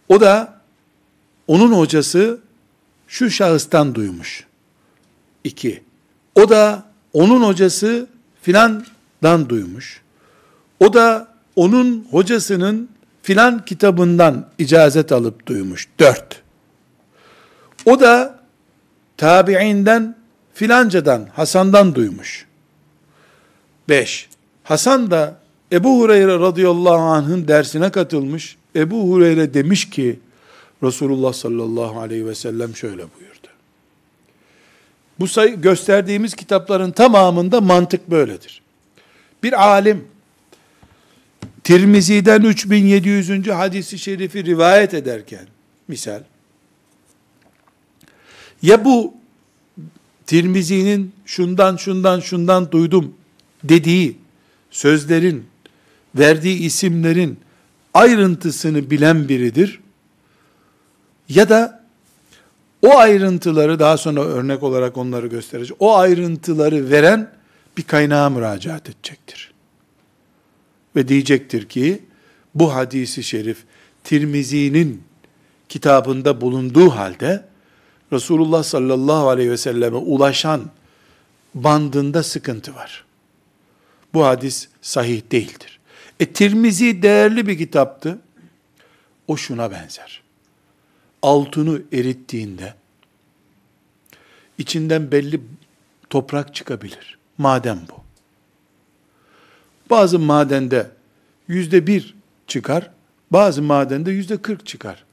O 0.10 0.22
da 0.22 0.62
onun 1.48 1.72
hocası 1.72 2.40
şu 3.08 3.30
şahıstan 3.30 3.96
duymuş. 3.96 4.46
İki. 5.44 5.84
O 6.36 6.50
da 6.50 6.92
onun 7.13 7.43
hocası 7.43 8.08
filandan 8.41 9.49
duymuş. 9.49 10.02
O 10.80 10.93
da 10.93 11.28
onun 11.56 12.08
hocasının 12.12 12.89
filan 13.21 13.65
kitabından 13.65 14.47
icazet 14.58 15.12
alıp 15.12 15.47
duymuş. 15.47 15.88
Dört. 15.99 16.41
O 17.86 17.99
da 17.99 18.39
tabi'inden 19.17 20.15
filancadan, 20.54 21.28
Hasan'dan 21.34 21.95
duymuş. 21.95 22.47
Beş. 23.89 24.30
Hasan 24.63 25.12
da 25.12 25.39
Ebu 25.71 25.99
Hureyre 25.99 26.39
radıyallahu 26.39 27.02
anh'ın 27.02 27.47
dersine 27.47 27.91
katılmış. 27.91 28.58
Ebu 28.76 29.12
Hureyre 29.12 29.54
demiş 29.54 29.89
ki, 29.89 30.19
Resulullah 30.84 31.34
sallallahu 31.34 31.99
aleyhi 31.99 32.26
ve 32.26 32.36
sellem 32.36 32.76
şöyle 32.76 32.97
buyurdu. 32.97 33.47
Bu 35.19 35.28
sayı 35.28 35.62
gösterdiğimiz 35.62 36.36
kitapların 36.36 36.91
tamamında 36.91 37.62
mantık 37.62 38.12
böyledir. 38.12 38.62
Bir 39.43 39.63
alim 39.67 40.08
Tirmizi'den 41.63 42.41
3700. 42.41 43.47
hadisi 43.47 43.99
şerifi 43.99 44.45
rivayet 44.45 44.93
ederken 44.93 45.47
misal 45.88 46.23
ya 48.62 48.86
bu 48.86 49.13
Tirmizi'nin 50.26 51.13
şundan 51.26 51.78
şundan 51.78 52.19
şundan 52.19 52.71
duydum 52.71 53.15
dediği 53.63 54.17
sözlerin 54.71 55.45
verdiği 56.15 56.60
isimlerin 56.60 57.39
ayrıntısını 57.93 58.89
bilen 58.89 59.30
biridir. 59.30 59.80
Ya 61.30 61.49
da 61.49 61.83
o 62.84 62.98
ayrıntıları 62.98 63.80
daha 63.80 63.98
sonra 63.98 64.22
örnek 64.22 64.63
olarak 64.63 64.98
onları 64.98 65.28
gösterecek. 65.28 65.78
O 65.80 65.98
ayrıntıları 65.98 66.89
veren 66.89 67.32
bir 67.78 67.84
kaynağa 67.84 68.30
müracaat 68.30 68.89
edecektir. 68.89 69.54
Ve 70.96 71.08
diyecektir 71.08 71.69
ki 71.69 72.04
bu 72.56 72.76
hadisi 72.76 73.24
şerif 73.24 73.58
Tirmizi'nin 74.04 75.04
kitabında 75.69 76.41
bulunduğu 76.41 76.89
halde 76.89 77.46
Resulullah 78.12 78.63
sallallahu 78.63 79.30
aleyhi 79.30 79.52
ve 79.52 79.58
selleme 79.58 79.98
ulaşan 79.98 80.62
bandında 81.54 82.24
sıkıntı 82.24 82.76
var. 82.76 83.06
Bu 84.13 84.26
hadis 84.26 84.67
sahih 84.82 85.22
değildir. 85.32 85.80
E 86.19 86.26
Tirmizi 86.26 87.02
değerli 87.02 87.48
bir 87.48 87.58
kitaptı. 87.58 88.19
O 89.28 89.38
şuna 89.38 89.72
benzer. 89.72 90.23
Altını 91.24 91.82
erittiğinde 91.92 92.74
içinden 94.58 95.12
belli 95.12 95.42
toprak 96.10 96.56
çıkabilir. 96.56 97.18
Maden 97.38 97.80
bu. 97.90 98.04
Bazı 99.90 100.20
madende 100.20 100.92
yüzde 101.48 101.88
bir 101.88 102.16
çıkar, 102.48 102.92
bazı 103.32 103.62
madende 103.62 104.12
yüzde 104.12 104.38
kırk 104.38 104.66
çıkar. 104.66 105.04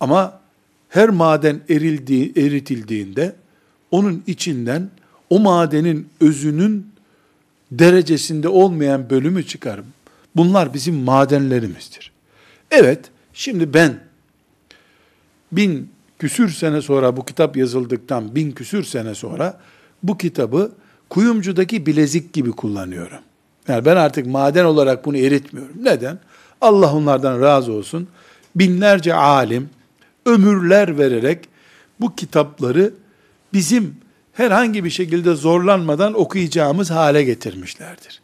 Ama 0.00 0.40
her 0.88 1.08
maden 1.08 1.60
erildiği, 1.68 2.32
eritildiğinde 2.36 3.36
onun 3.90 4.22
içinden 4.26 4.90
o 5.30 5.38
madenin 5.38 6.08
özünün 6.20 6.92
derecesinde 7.70 8.48
olmayan 8.48 9.10
bölümü 9.10 9.46
çıkar. 9.46 9.80
Bunlar 10.36 10.74
bizim 10.74 10.94
madenlerimizdir. 10.94 12.12
Evet, 12.70 13.10
şimdi 13.32 13.74
ben 13.74 14.00
bin 15.52 15.90
küsür 16.18 16.48
sene 16.48 16.82
sonra 16.82 17.16
bu 17.16 17.24
kitap 17.24 17.56
yazıldıktan 17.56 18.34
bin 18.34 18.52
küsür 18.52 18.84
sene 18.84 19.14
sonra 19.14 19.60
bu 20.02 20.18
kitabı 20.18 20.72
kuyumcudaki 21.08 21.86
bilezik 21.86 22.32
gibi 22.32 22.50
kullanıyorum. 22.50 23.18
Yani 23.68 23.84
ben 23.84 23.96
artık 23.96 24.26
maden 24.26 24.64
olarak 24.64 25.04
bunu 25.04 25.16
eritmiyorum. 25.16 25.74
Neden? 25.82 26.18
Allah 26.60 26.94
onlardan 26.94 27.40
razı 27.40 27.72
olsun. 27.72 28.08
Binlerce 28.56 29.14
alim 29.14 29.70
ömürler 30.26 30.98
vererek 30.98 31.48
bu 32.00 32.16
kitapları 32.16 32.94
bizim 33.52 33.96
herhangi 34.32 34.84
bir 34.84 34.90
şekilde 34.90 35.34
zorlanmadan 35.34 36.20
okuyacağımız 36.20 36.90
hale 36.90 37.24
getirmişlerdir. 37.24 38.20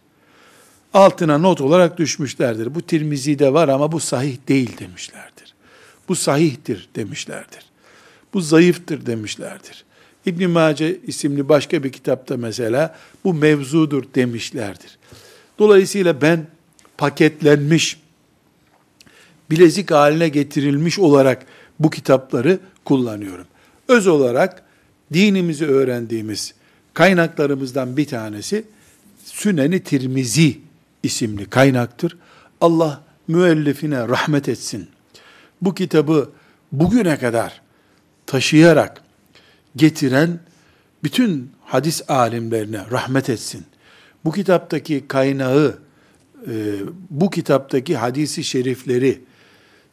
Altına 0.95 1.39
not 1.39 1.61
olarak 1.61 1.99
düşmüşlerdir. 1.99 2.75
Bu 2.75 2.83
Tirmizi'de 2.83 3.53
var 3.53 3.69
ama 3.69 3.93
bu 3.93 4.01
sahih 4.01 4.37
değil 4.49 4.79
demişlerdir. 4.79 5.46
Bu 6.09 6.15
sahihtir 6.15 6.89
demişlerdir. 6.97 7.67
Bu 8.35 8.41
zayıftır 8.41 9.07
demişlerdir. 9.07 9.85
İbn 10.27 10.51
Mace 10.51 11.01
isimli 11.07 11.49
başka 11.49 11.85
bir 11.85 11.93
kitapta 11.93 12.37
mesela 12.37 12.97
bu 13.25 13.35
mevzudur 13.35 14.05
demişlerdir. 14.15 14.99
Dolayısıyla 15.59 16.21
ben 16.21 16.47
paketlenmiş, 16.99 18.01
bilezik 19.51 19.91
haline 19.91 20.29
getirilmiş 20.29 20.99
olarak 20.99 21.47
bu 21.79 21.91
kitapları 21.91 22.59
kullanıyorum. 22.85 23.47
Öz 23.89 24.07
olarak 24.07 24.63
dinimizi 25.13 25.67
öğrendiğimiz 25.67 26.55
kaynaklarımızdan 26.95 27.97
bir 27.97 28.07
tanesi 28.07 28.65
Süneni 29.25 29.81
Tirmizi 29.81 30.59
isimli 31.03 31.51
kaynaktır. 31.51 32.17
Allah 32.61 33.03
müellifine 33.29 34.09
rahmet 34.09 34.49
etsin. 34.49 34.89
Bu 35.63 35.75
kitabı 35.75 36.31
bugüne 36.73 37.19
kadar 37.19 37.63
taşıyarak 38.27 39.03
getiren 39.77 40.41
bütün 41.05 41.53
hadis 41.65 42.11
alimlerine 42.11 42.81
rahmet 42.91 43.31
etsin. 43.31 43.65
Bu 44.25 44.33
kitaptaki 44.33 45.09
kaynağı, 45.09 45.79
e, 46.47 46.53
bu 47.11 47.31
kitaptaki 47.31 47.97
hadisi 47.97 48.45
şerifleri 48.45 49.21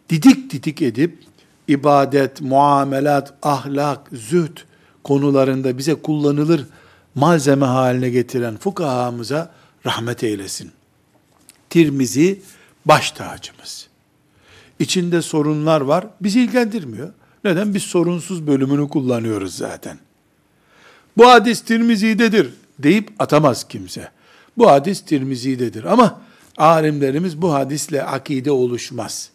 didik 0.10 0.52
didik 0.52 0.82
edip 0.82 1.24
ibadet, 1.68 2.42
muamelat, 2.42 3.34
ahlak, 3.42 4.08
zühd 4.14 4.58
konularında 5.04 5.78
bize 5.78 5.96
kullanılır 5.96 6.68
malzeme 7.16 7.66
haline 7.66 8.10
getiren 8.10 8.58
fukahamıza 8.58 9.52
rahmet 9.86 10.24
eylesin. 10.24 10.72
Tirmizi 11.70 12.42
baş 12.86 13.12
tacımız. 13.12 13.88
İçinde 14.80 15.22
sorunlar 15.22 15.82
var, 15.82 16.08
bizi 16.22 16.42
ilgilendirmiyor. 16.42 17.14
Neden? 17.44 17.74
Biz 17.74 17.84
sorunsuz 17.84 18.48
bölümünü 18.48 18.90
kullanıyoruz 18.90 19.56
zaten. 19.56 19.98
Bu 21.18 21.28
hadis 21.28 21.62
Tirmizi'dedir 21.62 22.54
deyip 22.80 23.12
atamaz 23.20 23.68
kimse. 23.68 24.10
Bu 24.58 24.72
hadis 24.72 25.02
Tirmizi'dedir 25.02 25.84
ama 25.84 26.22
alimlerimiz 26.58 27.42
bu 27.42 27.54
hadisle 27.54 28.04
akide 28.04 28.52
oluşmaz. 28.52 29.30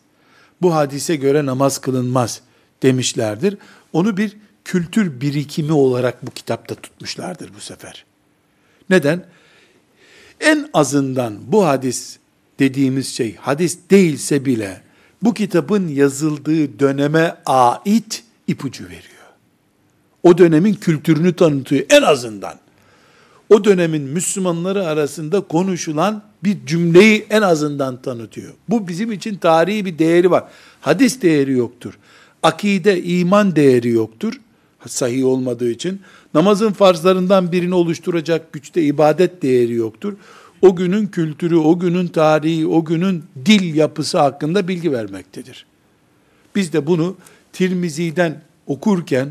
Bu 0.62 0.74
hadise 0.74 1.16
göre 1.16 1.46
namaz 1.46 1.78
kılınmaz 1.78 2.40
demişlerdir. 2.82 3.56
Onu 3.92 4.16
bir 4.16 4.36
kültür 4.64 5.20
birikimi 5.20 5.72
olarak 5.72 6.26
bu 6.26 6.30
kitapta 6.30 6.74
tutmuşlardır 6.74 7.54
bu 7.56 7.60
sefer. 7.60 8.04
Neden? 8.90 9.24
En 10.40 10.70
azından 10.74 11.38
bu 11.46 11.66
hadis 11.66 12.18
dediğimiz 12.58 13.16
şey 13.16 13.36
hadis 13.36 13.78
değilse 13.90 14.44
bile 14.44 14.82
bu 15.22 15.34
kitabın 15.34 15.88
yazıldığı 15.88 16.78
döneme 16.78 17.36
ait 17.46 18.24
ipucu 18.46 18.84
veriyor. 18.84 19.02
O 20.22 20.38
dönemin 20.38 20.74
kültürünü 20.74 21.32
tanıtıyor 21.32 21.84
en 21.90 22.02
azından. 22.02 22.54
O 23.50 23.64
dönemin 23.64 24.02
Müslümanları 24.02 24.86
arasında 24.86 25.40
konuşulan 25.40 26.22
bir 26.44 26.66
cümleyi 26.66 27.26
en 27.30 27.42
azından 27.42 28.02
tanıtıyor. 28.02 28.52
Bu 28.68 28.88
bizim 28.88 29.12
için 29.12 29.36
tarihi 29.36 29.84
bir 29.84 29.98
değeri 29.98 30.30
var. 30.30 30.44
Hadis 30.80 31.22
değeri 31.22 31.52
yoktur. 31.52 31.98
Akide, 32.42 33.02
iman 33.02 33.56
değeri 33.56 33.88
yoktur. 33.88 34.40
Sahih 34.86 35.26
olmadığı 35.26 35.70
için. 35.70 36.00
Namazın 36.34 36.72
farzlarından 36.72 37.52
birini 37.52 37.74
oluşturacak 37.74 38.52
güçte 38.52 38.82
ibadet 38.82 39.42
değeri 39.42 39.74
yoktur 39.74 40.14
o 40.62 40.76
günün 40.76 41.06
kültürü, 41.06 41.56
o 41.56 41.78
günün 41.78 42.06
tarihi, 42.06 42.66
o 42.66 42.84
günün 42.84 43.24
dil 43.46 43.74
yapısı 43.74 44.18
hakkında 44.18 44.68
bilgi 44.68 44.92
vermektedir. 44.92 45.66
Biz 46.54 46.72
de 46.72 46.86
bunu 46.86 47.16
Tirmizi'den 47.52 48.40
okurken 48.66 49.28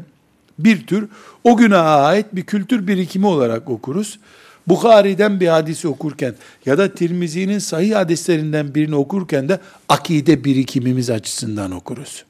bir 0.59 0.87
tür 0.87 1.09
o 1.43 1.57
güne 1.57 1.77
ait 1.77 2.25
bir 2.33 2.43
kültür 2.43 2.87
birikimi 2.87 3.27
olarak 3.27 3.69
okuruz. 3.69 4.19
Bukhari'den 4.67 5.39
bir 5.39 5.47
hadisi 5.47 5.87
okurken 5.87 6.35
ya 6.65 6.77
da 6.77 6.93
Tirmizi'nin 6.95 7.59
sahih 7.59 7.95
hadislerinden 7.95 8.75
birini 8.75 8.95
okurken 8.95 9.49
de 9.49 9.59
akide 9.89 10.43
birikimimiz 10.43 11.09
açısından 11.09 11.71
okuruz. 11.71 12.25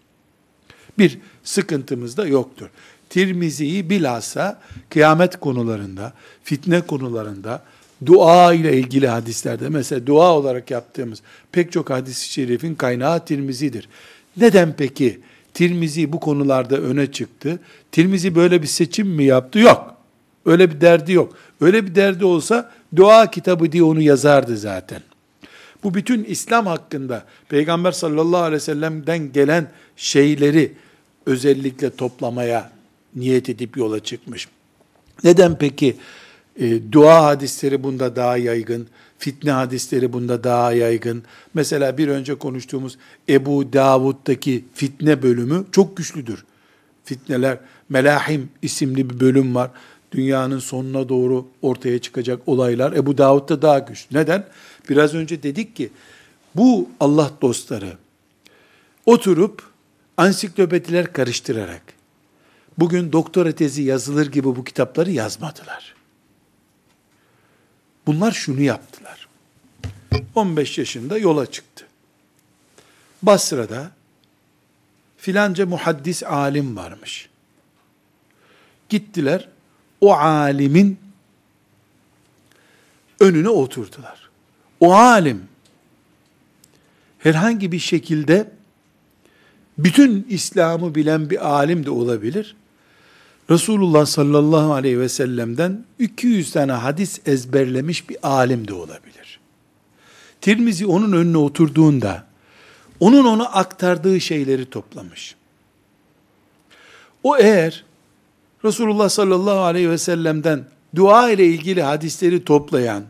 Bir 0.99 1.17
sıkıntımız 1.43 2.17
da 2.17 2.27
yoktur. 2.27 2.67
Tirmizi'yi 3.09 3.89
bilhassa 3.89 4.59
kıyamet 4.89 5.39
konularında, 5.39 6.13
fitne 6.43 6.81
konularında, 6.81 7.63
dua 8.05 8.53
ile 8.53 8.77
ilgili 8.77 9.07
hadislerde 9.07 9.69
mesela 9.69 10.07
dua 10.07 10.33
olarak 10.33 10.71
yaptığımız 10.71 11.21
pek 11.51 11.71
çok 11.71 11.89
hadis-i 11.89 12.33
şerifin 12.33 12.75
kaynağı 12.75 13.25
Tirmizi'dir. 13.25 13.89
Neden 14.37 14.73
peki 14.77 15.19
Tirmizi 15.53 16.13
bu 16.13 16.19
konularda 16.19 16.77
öne 16.77 17.11
çıktı? 17.11 17.59
Tirmizi 17.91 18.35
böyle 18.35 18.61
bir 18.61 18.67
seçim 18.67 19.07
mi 19.07 19.23
yaptı? 19.23 19.59
Yok. 19.59 19.95
Öyle 20.45 20.71
bir 20.71 20.81
derdi 20.81 21.11
yok. 21.11 21.37
Öyle 21.61 21.85
bir 21.85 21.95
derdi 21.95 22.25
olsa 22.25 22.71
dua 22.95 23.31
kitabı 23.31 23.71
diye 23.71 23.83
onu 23.83 24.01
yazardı 24.01 24.57
zaten. 24.57 25.01
Bu 25.83 25.93
bütün 25.93 26.23
İslam 26.23 26.65
hakkında 26.65 27.25
Peygamber 27.49 27.91
sallallahu 27.91 28.41
aleyhi 28.41 28.55
ve 28.55 28.59
sellem'den 28.59 29.33
gelen 29.33 29.71
şeyleri 29.95 30.73
özellikle 31.25 31.95
toplamaya 31.95 32.71
niyet 33.15 33.49
edip 33.49 33.77
yola 33.77 33.99
çıkmış. 33.99 34.47
Neden 35.23 35.57
peki 35.57 35.97
e, 36.59 36.91
dua 36.91 37.25
hadisleri 37.25 37.83
bunda 37.83 38.15
daha 38.15 38.37
yaygın, 38.37 38.87
fitne 39.17 39.51
hadisleri 39.51 40.13
bunda 40.13 40.43
daha 40.43 40.73
yaygın. 40.73 41.23
Mesela 41.53 41.97
bir 41.97 42.07
önce 42.07 42.35
konuştuğumuz 42.35 42.97
Ebu 43.29 43.73
Davud'daki 43.73 44.65
fitne 44.73 45.23
bölümü 45.23 45.65
çok 45.71 45.97
güçlüdür. 45.97 46.45
Fitneler, 47.05 47.57
Melahim 47.89 48.49
isimli 48.61 49.09
bir 49.09 49.19
bölüm 49.19 49.55
var. 49.55 49.71
Dünyanın 50.11 50.59
sonuna 50.59 51.09
doğru 51.09 51.45
ortaya 51.61 51.99
çıkacak 51.99 52.39
olaylar 52.45 52.93
Ebu 52.93 53.17
Davud'da 53.17 53.61
daha 53.61 53.79
güçlü. 53.79 54.17
Neden? 54.17 54.45
Biraz 54.89 55.13
önce 55.13 55.43
dedik 55.43 55.75
ki 55.75 55.89
bu 56.55 56.89
Allah 56.99 57.31
dostları 57.41 57.97
oturup 59.05 59.63
ansiklopediler 60.17 61.13
karıştırarak 61.13 61.81
bugün 62.77 63.11
doktora 63.11 63.51
tezi 63.51 63.81
yazılır 63.81 64.31
gibi 64.31 64.45
bu 64.45 64.63
kitapları 64.63 65.11
yazmadılar. 65.11 65.96
Bunlar 68.07 68.31
şunu 68.31 68.61
yaptılar. 68.61 69.27
15 70.35 70.77
yaşında 70.77 71.17
yola 71.17 71.51
çıktı. 71.51 71.87
Basra'da 73.21 73.91
filanca 75.17 75.65
muhaddis 75.65 76.23
alim 76.23 76.75
varmış. 76.75 77.29
Gittiler, 78.89 79.49
o 80.01 80.13
alimin 80.13 80.99
önüne 83.19 83.49
oturdular. 83.49 84.29
O 84.79 84.93
alim 84.93 85.43
herhangi 87.19 87.71
bir 87.71 87.79
şekilde 87.79 88.51
bütün 89.77 90.27
İslam'ı 90.29 90.95
bilen 90.95 91.29
bir 91.29 91.47
alim 91.47 91.85
de 91.85 91.89
olabilir. 91.91 92.55
Resulullah 93.49 94.05
sallallahu 94.05 94.73
aleyhi 94.73 94.99
ve 94.99 95.09
sellem'den 95.09 95.85
200 95.99 96.51
tane 96.51 96.71
hadis 96.71 97.19
ezberlemiş 97.25 98.09
bir 98.09 98.17
alim 98.23 98.67
de 98.67 98.73
olabilir. 98.73 99.39
Tirmizi 100.41 100.85
onun 100.85 101.11
önüne 101.11 101.37
oturduğunda 101.37 102.25
onun 102.99 103.25
ona 103.25 103.45
aktardığı 103.45 104.21
şeyleri 104.21 104.65
toplamış. 104.69 105.35
O 107.23 107.37
eğer 107.37 107.83
Resulullah 108.65 109.09
sallallahu 109.09 109.59
aleyhi 109.59 109.89
ve 109.89 109.97
sellem'den 109.97 110.65
dua 110.95 111.31
ile 111.31 111.45
ilgili 111.45 111.81
hadisleri 111.81 112.43
toplayan 112.43 113.03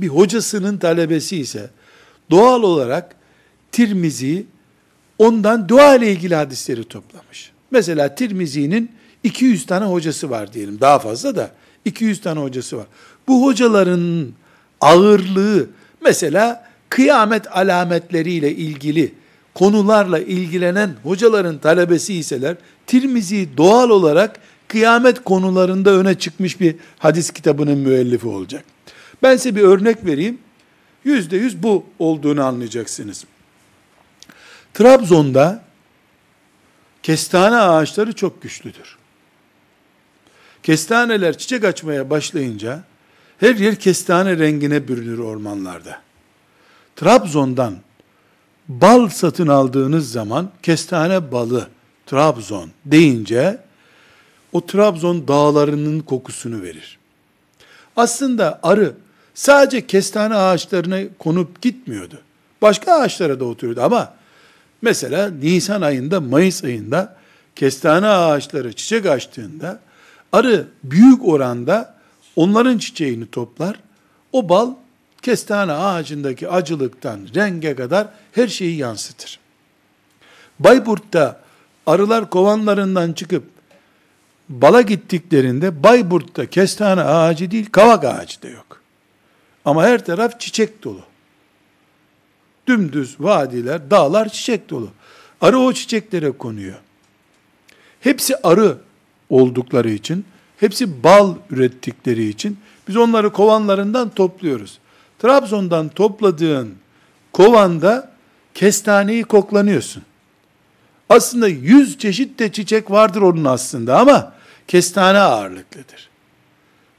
bir 0.00 0.08
hocasının 0.08 0.78
talebesi 0.78 1.36
ise 1.36 1.70
doğal 2.30 2.62
olarak 2.62 3.16
Tirmizi 3.72 4.46
ondan 5.18 5.68
dua 5.68 5.96
ile 5.96 6.12
ilgili 6.12 6.34
hadisleri 6.34 6.84
toplamış. 6.84 7.52
Mesela 7.70 8.14
Tirmizi'nin 8.14 8.90
200 9.22 9.66
tane 9.66 9.84
hocası 9.84 10.30
var 10.30 10.52
diyelim. 10.52 10.80
Daha 10.80 10.98
fazla 10.98 11.36
da 11.36 11.50
200 11.84 12.20
tane 12.20 12.40
hocası 12.40 12.76
var. 12.76 12.86
Bu 13.28 13.46
hocaların 13.46 14.28
ağırlığı 14.80 15.66
mesela 16.00 16.68
kıyamet 16.88 17.56
alametleriyle 17.56 18.54
ilgili 18.54 19.14
konularla 19.54 20.18
ilgilenen 20.18 20.94
hocaların 21.02 21.58
talebesi 21.58 22.14
iseler 22.14 22.56
Tirmizi 22.86 23.48
doğal 23.56 23.90
olarak 23.90 24.40
kıyamet 24.68 25.24
konularında 25.24 25.90
öne 25.90 26.14
çıkmış 26.14 26.60
bir 26.60 26.76
hadis 26.98 27.30
kitabının 27.30 27.78
müellifi 27.78 28.28
olacak. 28.28 28.64
Ben 29.22 29.36
size 29.36 29.56
bir 29.56 29.62
örnek 29.62 30.06
vereyim. 30.06 30.38
Yüzde 31.04 31.36
yüz 31.36 31.62
bu 31.62 31.84
olduğunu 31.98 32.44
anlayacaksınız. 32.44 33.24
Trabzon'da 34.74 35.62
Kestane 37.02 37.56
ağaçları 37.56 38.12
çok 38.12 38.42
güçlüdür. 38.42 38.97
Kestaneler 40.62 41.38
çiçek 41.38 41.64
açmaya 41.64 42.10
başlayınca 42.10 42.82
her 43.38 43.54
yer 43.54 43.76
kestane 43.76 44.38
rengine 44.38 44.88
bürünür 44.88 45.18
ormanlarda. 45.18 46.00
Trabzon'dan 46.96 47.76
bal 48.68 49.08
satın 49.08 49.48
aldığınız 49.48 50.12
zaman 50.12 50.50
kestane 50.62 51.32
balı 51.32 51.68
Trabzon 52.06 52.70
deyince 52.84 53.58
o 54.52 54.66
Trabzon 54.66 55.28
dağlarının 55.28 56.00
kokusunu 56.00 56.62
verir. 56.62 56.98
Aslında 57.96 58.60
arı 58.62 58.92
sadece 59.34 59.86
kestane 59.86 60.34
ağaçlarına 60.34 61.00
konup 61.18 61.62
gitmiyordu. 61.62 62.20
Başka 62.62 62.92
ağaçlara 62.92 63.40
da 63.40 63.44
oturuyordu 63.44 63.82
ama 63.82 64.14
mesela 64.82 65.30
Nisan 65.30 65.82
ayında, 65.82 66.20
Mayıs 66.20 66.64
ayında 66.64 67.16
kestane 67.56 68.06
ağaçları 68.06 68.72
çiçek 68.72 69.06
açtığında 69.06 69.80
arı 70.32 70.68
büyük 70.84 71.28
oranda 71.28 71.98
onların 72.36 72.78
çiçeğini 72.78 73.26
toplar. 73.26 73.80
O 74.32 74.48
bal 74.48 74.74
kestane 75.22 75.72
ağacındaki 75.72 76.48
acılıktan 76.48 77.20
renge 77.34 77.76
kadar 77.76 78.08
her 78.32 78.48
şeyi 78.48 78.76
yansıtır. 78.76 79.38
Bayburt'ta 80.58 81.40
arılar 81.86 82.30
kovanlarından 82.30 83.12
çıkıp 83.12 83.44
bala 84.48 84.80
gittiklerinde 84.80 85.82
Bayburt'ta 85.82 86.46
kestane 86.46 87.02
ağacı 87.02 87.50
değil 87.50 87.66
kavak 87.72 88.04
ağacı 88.04 88.42
da 88.42 88.48
yok. 88.48 88.82
Ama 89.64 89.84
her 89.84 90.04
taraf 90.04 90.40
çiçek 90.40 90.84
dolu. 90.84 91.02
Dümdüz 92.66 93.16
vadiler, 93.20 93.90
dağlar 93.90 94.28
çiçek 94.28 94.70
dolu. 94.70 94.90
Arı 95.40 95.58
o 95.58 95.72
çiçeklere 95.72 96.32
konuyor. 96.32 96.76
Hepsi 98.00 98.36
arı 98.36 98.78
oldukları 99.30 99.90
için, 99.90 100.24
hepsi 100.56 101.02
bal 101.04 101.34
ürettikleri 101.50 102.28
için 102.28 102.58
biz 102.88 102.96
onları 102.96 103.32
kovanlarından 103.32 104.08
topluyoruz. 104.08 104.78
Trabzon'dan 105.18 105.88
topladığın 105.88 106.74
kovanda 107.32 108.12
kestaneyi 108.54 109.24
koklanıyorsun. 109.24 110.02
Aslında 111.08 111.48
yüz 111.48 111.98
çeşit 111.98 112.38
de 112.38 112.52
çiçek 112.52 112.90
vardır 112.90 113.22
onun 113.22 113.44
aslında 113.44 113.98
ama 113.98 114.32
kestane 114.68 115.18
ağırlıklıdır. 115.18 116.08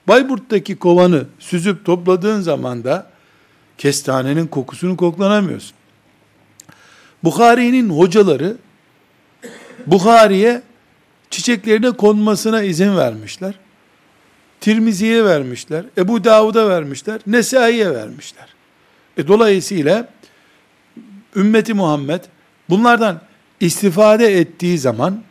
Bayburt'taki 0.08 0.76
kovanı 0.76 1.26
süzüp 1.40 1.86
topladığın 1.86 2.42
zaman 2.42 2.84
da 2.84 3.10
kestanenin 3.78 4.48
kokusunu 4.48 4.98
koklanamıyorsun. 4.98 5.74
Bukhari'nin 7.24 7.90
hocaları 7.90 8.58
Bukhari'ye 9.88 10.62
çiçeklerine 11.30 11.92
konmasına 11.92 12.62
izin 12.64 12.98
vermişler. 12.98 13.54
Tirmizi'ye 14.62 15.26
vermişler. 15.26 15.86
Ebu 15.98 16.24
Davud'a 16.24 16.70
vermişler. 16.70 17.22
Nesai'ye 17.28 17.94
vermişler. 17.94 18.48
E 19.18 19.28
dolayısıyla 19.28 20.10
ümmeti 21.36 21.74
Muhammed 21.74 22.24
bunlardan 22.70 23.22
istifade 23.60 24.40
ettiği 24.40 24.78
zaman 24.78 25.24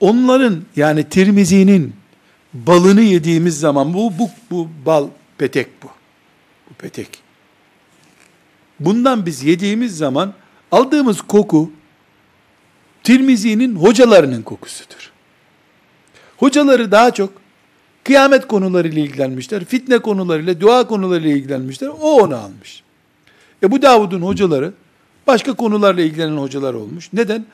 onların 0.00 0.62
yani 0.76 1.08
Tirmizi'nin 1.08 1.94
balını 2.54 3.00
yediğimiz 3.00 3.60
zaman 3.60 3.94
bu 3.94 4.18
bu 4.18 4.30
bu 4.50 4.68
bal 4.86 5.08
petek 5.38 5.82
bu. 5.82 5.86
Bu 6.70 6.74
petek. 6.74 7.08
Bundan 8.80 9.26
biz 9.26 9.42
yediğimiz 9.42 9.96
zaman 9.96 10.34
aldığımız 10.72 11.22
koku 11.22 11.70
Tirmizi'nin 13.02 13.76
hocalarının 13.76 14.42
kokusudur. 14.42 15.12
Hocaları 16.36 16.90
daha 16.90 17.10
çok 17.10 17.32
kıyamet 18.04 18.46
konularıyla 18.46 19.02
ilgilenmişler, 19.02 19.64
fitne 19.64 19.98
konularıyla, 19.98 20.60
dua 20.60 20.86
konularıyla 20.86 21.30
ilgilenmişler. 21.30 21.88
O 21.88 22.22
onu 22.22 22.36
almış. 22.36 22.82
E 23.62 23.70
bu 23.70 23.82
Davud'un 23.82 24.22
hocaları 24.22 24.72
başka 25.26 25.52
konularla 25.52 26.02
ilgilenen 26.02 26.36
hocalar 26.36 26.74
olmuş. 26.74 27.12
Neden? 27.12 27.44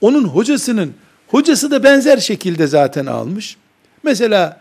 Onun 0.00 0.24
hocasının 0.24 0.94
hocası 1.28 1.70
da 1.70 1.84
benzer 1.84 2.18
şekilde 2.18 2.66
zaten 2.66 3.06
almış. 3.06 3.56
Mesela 4.02 4.60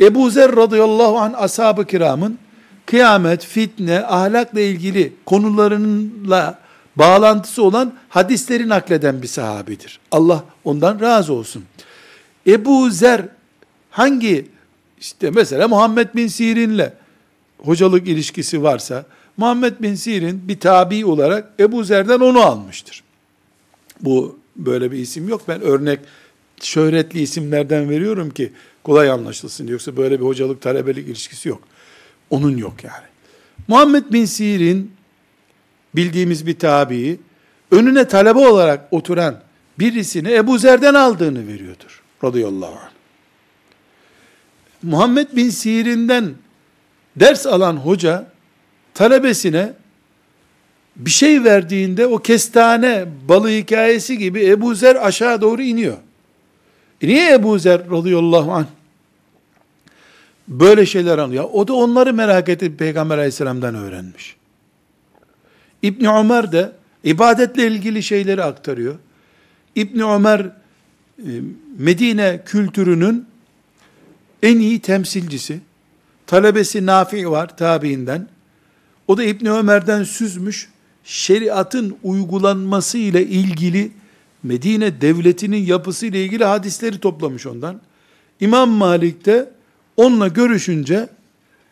Ebu 0.00 0.30
Zer 0.30 0.56
radıyallahu 0.56 1.18
anh 1.18 1.42
ashab-ı 1.42 1.84
kiramın 1.84 2.38
kıyamet, 2.86 3.44
fitne, 3.44 4.04
ahlakla 4.06 4.60
ilgili 4.60 5.12
konularınla 5.26 6.58
bağlantısı 6.96 7.62
olan 7.62 7.94
hadisleri 8.08 8.68
nakleden 8.68 9.22
bir 9.22 9.26
sahabidir. 9.26 10.00
Allah 10.10 10.44
ondan 10.64 11.00
razı 11.00 11.32
olsun. 11.32 11.64
Ebu 12.46 12.90
Zer 12.90 13.28
hangi 13.90 14.46
işte 15.00 15.30
mesela 15.30 15.68
Muhammed 15.68 16.08
bin 16.14 16.28
Sirin'le 16.28 16.92
hocalık 17.58 18.08
ilişkisi 18.08 18.62
varsa 18.62 19.04
Muhammed 19.36 19.74
bin 19.80 19.94
Sirin 19.94 20.48
bir 20.48 20.60
tabi 20.60 21.04
olarak 21.06 21.52
Ebu 21.60 21.84
Zer'den 21.84 22.20
onu 22.20 22.40
almıştır. 22.40 23.02
Bu 24.00 24.38
böyle 24.56 24.92
bir 24.92 24.98
isim 24.98 25.28
yok. 25.28 25.42
Ben 25.48 25.60
örnek 25.60 26.00
şöhretli 26.62 27.20
isimlerden 27.20 27.90
veriyorum 27.90 28.30
ki 28.30 28.52
kolay 28.84 29.10
anlaşılsın. 29.10 29.66
Yoksa 29.66 29.96
böyle 29.96 30.20
bir 30.20 30.24
hocalık 30.24 30.62
talebelik 30.62 31.08
ilişkisi 31.08 31.48
yok. 31.48 31.62
Onun 32.30 32.56
yok 32.56 32.84
yani. 32.84 33.06
Muhammed 33.68 34.04
bin 34.12 34.24
Sirin 34.24 34.95
bildiğimiz 35.96 36.46
bir 36.46 36.58
tabii 36.58 37.20
önüne 37.70 38.08
talebe 38.08 38.38
olarak 38.38 38.88
oturan 38.90 39.40
birisini 39.78 40.32
Ebu 40.32 40.58
Zer'den 40.58 40.94
aldığını 40.94 41.46
veriyordur. 41.46 42.02
Radıyallahu 42.24 42.70
anh. 42.70 42.90
Muhammed 44.82 45.26
bin 45.36 45.50
Sirin'den 45.50 46.34
ders 47.16 47.46
alan 47.46 47.76
hoca 47.76 48.26
talebesine 48.94 49.72
bir 50.96 51.10
şey 51.10 51.44
verdiğinde 51.44 52.06
o 52.06 52.18
kestane 52.18 53.04
balı 53.28 53.48
hikayesi 53.48 54.18
gibi 54.18 54.46
Ebu 54.46 54.74
Zer 54.74 55.06
aşağı 55.06 55.40
doğru 55.40 55.62
iniyor. 55.62 55.96
E 57.02 57.06
niye 57.06 57.32
Ebu 57.32 57.58
Zer 57.58 57.90
radıyallahu 57.90 58.52
anh 58.52 58.66
böyle 60.48 60.86
şeyler 60.86 61.18
anlıyor? 61.18 61.44
O 61.52 61.68
da 61.68 61.72
onları 61.72 62.14
merak 62.14 62.48
edip 62.48 62.78
Peygamber 62.78 63.18
aleyhisselamdan 63.18 63.74
öğrenmiş. 63.74 64.35
İbni 65.86 66.10
Ömer 66.10 66.52
de 66.52 66.72
ibadetle 67.04 67.66
ilgili 67.66 68.02
şeyleri 68.02 68.42
aktarıyor. 68.42 68.94
İbni 69.74 70.04
Ömer 70.04 70.40
e, 70.40 71.30
Medine 71.78 72.42
kültürünün 72.46 73.26
en 74.42 74.58
iyi 74.58 74.80
temsilcisi. 74.80 75.60
Talebesi 76.26 76.86
Nafi 76.86 77.30
var 77.30 77.56
tabiinden. 77.56 78.28
O 79.08 79.16
da 79.16 79.24
İbni 79.24 79.50
Ömer'den 79.50 80.04
süzmüş. 80.04 80.68
Şeriatın 81.04 81.96
uygulanması 82.02 82.98
ile 82.98 83.26
ilgili 83.26 83.92
Medine 84.42 85.00
devletinin 85.00 85.64
yapısı 85.64 86.06
ile 86.06 86.24
ilgili 86.24 86.44
hadisleri 86.44 86.98
toplamış 86.98 87.46
ondan. 87.46 87.80
İmam 88.40 88.70
Malik 88.70 89.26
de 89.26 89.50
onunla 89.96 90.28
görüşünce 90.28 91.08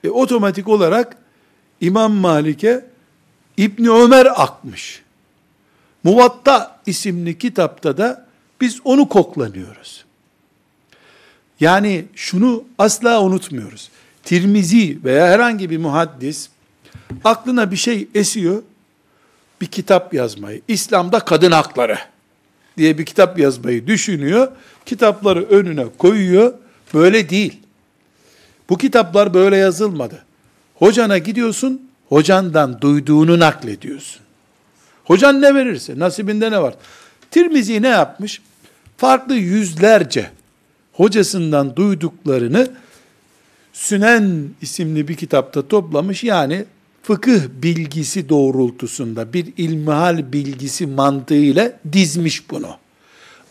e, 0.04 0.10
otomatik 0.10 0.68
olarak 0.68 1.16
İmam 1.80 2.12
Malik'e 2.12 2.93
İbni 3.56 3.90
Ömer 3.90 4.42
akmış. 4.42 5.02
Muvatta 6.04 6.80
isimli 6.86 7.38
kitapta 7.38 7.96
da 7.96 8.26
biz 8.60 8.80
onu 8.84 9.08
koklanıyoruz. 9.08 10.04
Yani 11.60 12.04
şunu 12.14 12.64
asla 12.78 13.22
unutmuyoruz. 13.22 13.90
Tirmizi 14.24 14.98
veya 15.04 15.26
herhangi 15.26 15.70
bir 15.70 15.78
muhaddis 15.78 16.48
aklına 17.24 17.70
bir 17.70 17.76
şey 17.76 18.08
esiyor, 18.14 18.62
bir 19.60 19.66
kitap 19.66 20.14
yazmayı, 20.14 20.62
İslam'da 20.68 21.20
kadın 21.20 21.52
hakları 21.52 21.98
diye 22.76 22.98
bir 22.98 23.06
kitap 23.06 23.38
yazmayı 23.38 23.86
düşünüyor, 23.86 24.48
kitapları 24.86 25.42
önüne 25.42 25.84
koyuyor, 25.98 26.54
böyle 26.94 27.28
değil. 27.28 27.60
Bu 28.68 28.78
kitaplar 28.78 29.34
böyle 29.34 29.56
yazılmadı. 29.56 30.24
Hocana 30.74 31.18
gidiyorsun, 31.18 31.83
hocandan 32.08 32.80
duyduğunu 32.80 33.38
naklediyorsun. 33.38 34.22
Hocan 35.04 35.42
ne 35.42 35.54
verirse, 35.54 35.98
nasibinde 35.98 36.50
ne 36.50 36.62
var? 36.62 36.74
Tirmizi 37.30 37.82
ne 37.82 37.88
yapmış? 37.88 38.42
Farklı 38.96 39.34
yüzlerce 39.34 40.30
hocasından 40.92 41.76
duyduklarını 41.76 42.68
Sünen 43.74 44.48
isimli 44.62 45.08
bir 45.08 45.14
kitapta 45.16 45.68
toplamış. 45.68 46.24
Yani 46.24 46.64
fıkıh 47.02 47.40
bilgisi 47.62 48.28
doğrultusunda 48.28 49.32
bir 49.32 49.52
ilmihal 49.56 50.32
bilgisi 50.32 50.86
mantığıyla 50.86 51.72
dizmiş 51.92 52.50
bunu. 52.50 52.76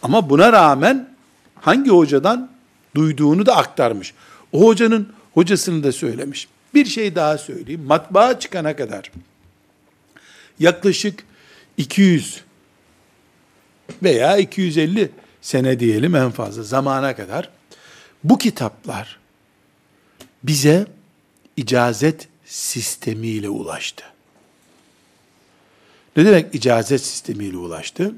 Ama 0.04 0.30
buna 0.30 0.54
rağmen 0.54 1.10
hangi 1.56 1.90
hocadan 1.90 2.50
duyduğunu 2.96 3.46
da 3.46 3.56
aktarmış. 3.56 4.14
O 4.52 4.68
hocanın 4.68 5.10
hocasını 5.34 5.84
da 5.84 5.92
söylemiş. 5.92 6.48
Bir 6.74 6.86
şey 6.86 7.16
daha 7.16 7.38
söyleyeyim. 7.38 7.84
Matbaa 7.84 8.40
çıkana 8.40 8.76
kadar 8.76 9.12
yaklaşık 10.60 11.24
200 11.78 12.42
veya 14.04 14.38
250 14.38 15.12
sene 15.42 15.80
diyelim 15.80 16.16
en 16.16 16.32
fazla 16.32 16.64
zamana 16.64 17.16
kadar 17.16 17.50
bu 18.24 18.38
kitaplar 18.38 19.20
bize 20.44 20.88
icazet 21.58 22.28
sistemiyle 22.46 23.50
ulaştı. 23.50 24.04
Ne 26.18 26.26
demek 26.26 26.56
icazet 26.56 27.02
sistemiyle 27.02 27.58
ulaştı? 27.58 28.16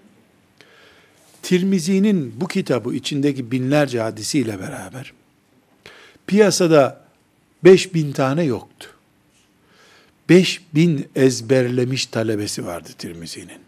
Tirmizi'nin 1.43 2.41
bu 2.41 2.47
kitabı 2.47 2.95
içindeki 2.95 3.51
binlerce 3.51 4.01
hadisiyle 4.01 4.59
beraber 4.59 5.13
piyasada 6.27 7.04
5000 7.65 8.11
tane 8.11 8.43
yoktu. 8.43 8.89
5000 10.29 11.09
ezberlemiş 11.15 12.05
talebesi 12.05 12.65
vardı 12.65 12.89
Tirmizi'nin. 12.97 13.59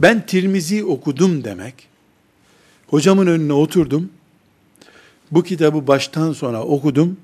Ben 0.00 0.26
Tirmizi 0.26 0.84
okudum 0.84 1.44
demek, 1.44 1.88
hocamın 2.86 3.26
önüne 3.26 3.52
oturdum, 3.52 4.10
bu 5.30 5.42
kitabı 5.42 5.86
baştan 5.86 6.32
sona 6.32 6.62
okudum, 6.62 7.16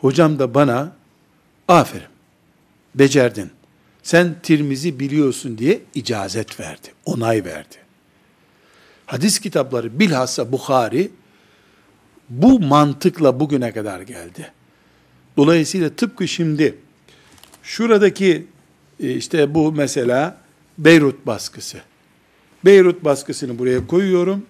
hocam 0.00 0.38
da 0.38 0.54
bana, 0.54 0.96
aferin, 1.68 2.06
becerdin, 2.94 3.50
sen 4.02 4.36
Tirmizi 4.42 5.00
biliyorsun 5.00 5.58
diye 5.58 5.80
icazet 5.94 6.60
verdi, 6.60 6.88
onay 7.04 7.44
verdi. 7.44 7.76
Hadis 9.06 9.38
kitapları 9.38 10.00
bilhassa 10.00 10.52
Bukhari, 10.52 11.10
bu 12.30 12.60
mantıkla 12.60 13.40
bugüne 13.40 13.72
kadar 13.72 14.00
geldi. 14.00 14.52
Dolayısıyla 15.36 15.90
tıpkı 15.90 16.28
şimdi 16.28 16.74
şuradaki 17.62 18.46
e, 19.00 19.14
işte 19.14 19.54
bu 19.54 19.72
mesela 19.72 20.36
Beyrut 20.78 21.26
baskısı. 21.26 21.78
Beyrut 22.64 23.04
baskısını 23.04 23.58
buraya 23.58 23.86
koyuyorum. 23.86 24.46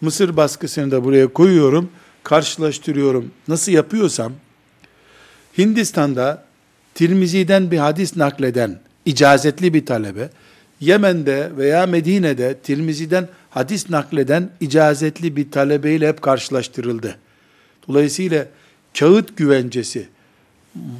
Mısır 0.00 0.36
baskısını 0.36 0.90
da 0.90 1.04
buraya 1.04 1.26
koyuyorum. 1.28 1.90
Karşılaştırıyorum. 2.22 3.30
Nasıl 3.48 3.72
yapıyorsam 3.72 4.32
Hindistan'da 5.58 6.44
Tirmizi'den 6.94 7.70
bir 7.70 7.78
hadis 7.78 8.16
nakleden 8.16 8.80
icazetli 9.04 9.74
bir 9.74 9.86
talebe, 9.86 10.28
Yemen'de 10.80 11.50
veya 11.56 11.86
Medine'de 11.86 12.58
Tirmizi'den 12.58 13.28
hadis 13.56 13.90
nakleden 13.90 14.50
icazetli 14.60 15.36
bir 15.36 15.50
talebeyle 15.50 16.08
hep 16.08 16.22
karşılaştırıldı. 16.22 17.18
Dolayısıyla 17.88 18.46
kağıt 18.98 19.36
güvencesi, 19.36 20.08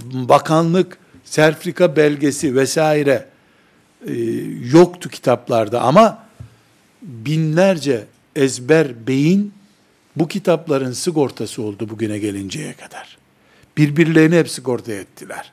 bakanlık, 0.05 0.99
serfrika 1.25 1.97
belgesi 1.97 2.57
vesaire 2.57 3.27
e, 4.07 4.12
yoktu 4.73 5.09
kitaplarda 5.09 5.81
ama 5.81 6.27
binlerce 7.03 8.05
ezber 8.37 9.07
beyin 9.07 9.53
bu 10.16 10.29
kitapların 10.29 10.92
sigortası 10.92 11.62
oldu 11.62 11.88
bugüne 11.88 12.19
gelinceye 12.19 12.73
kadar. 12.73 13.19
Birbirlerini 13.77 14.37
hep 14.37 14.49
sigorta 14.49 14.92
ettiler. 14.92 15.53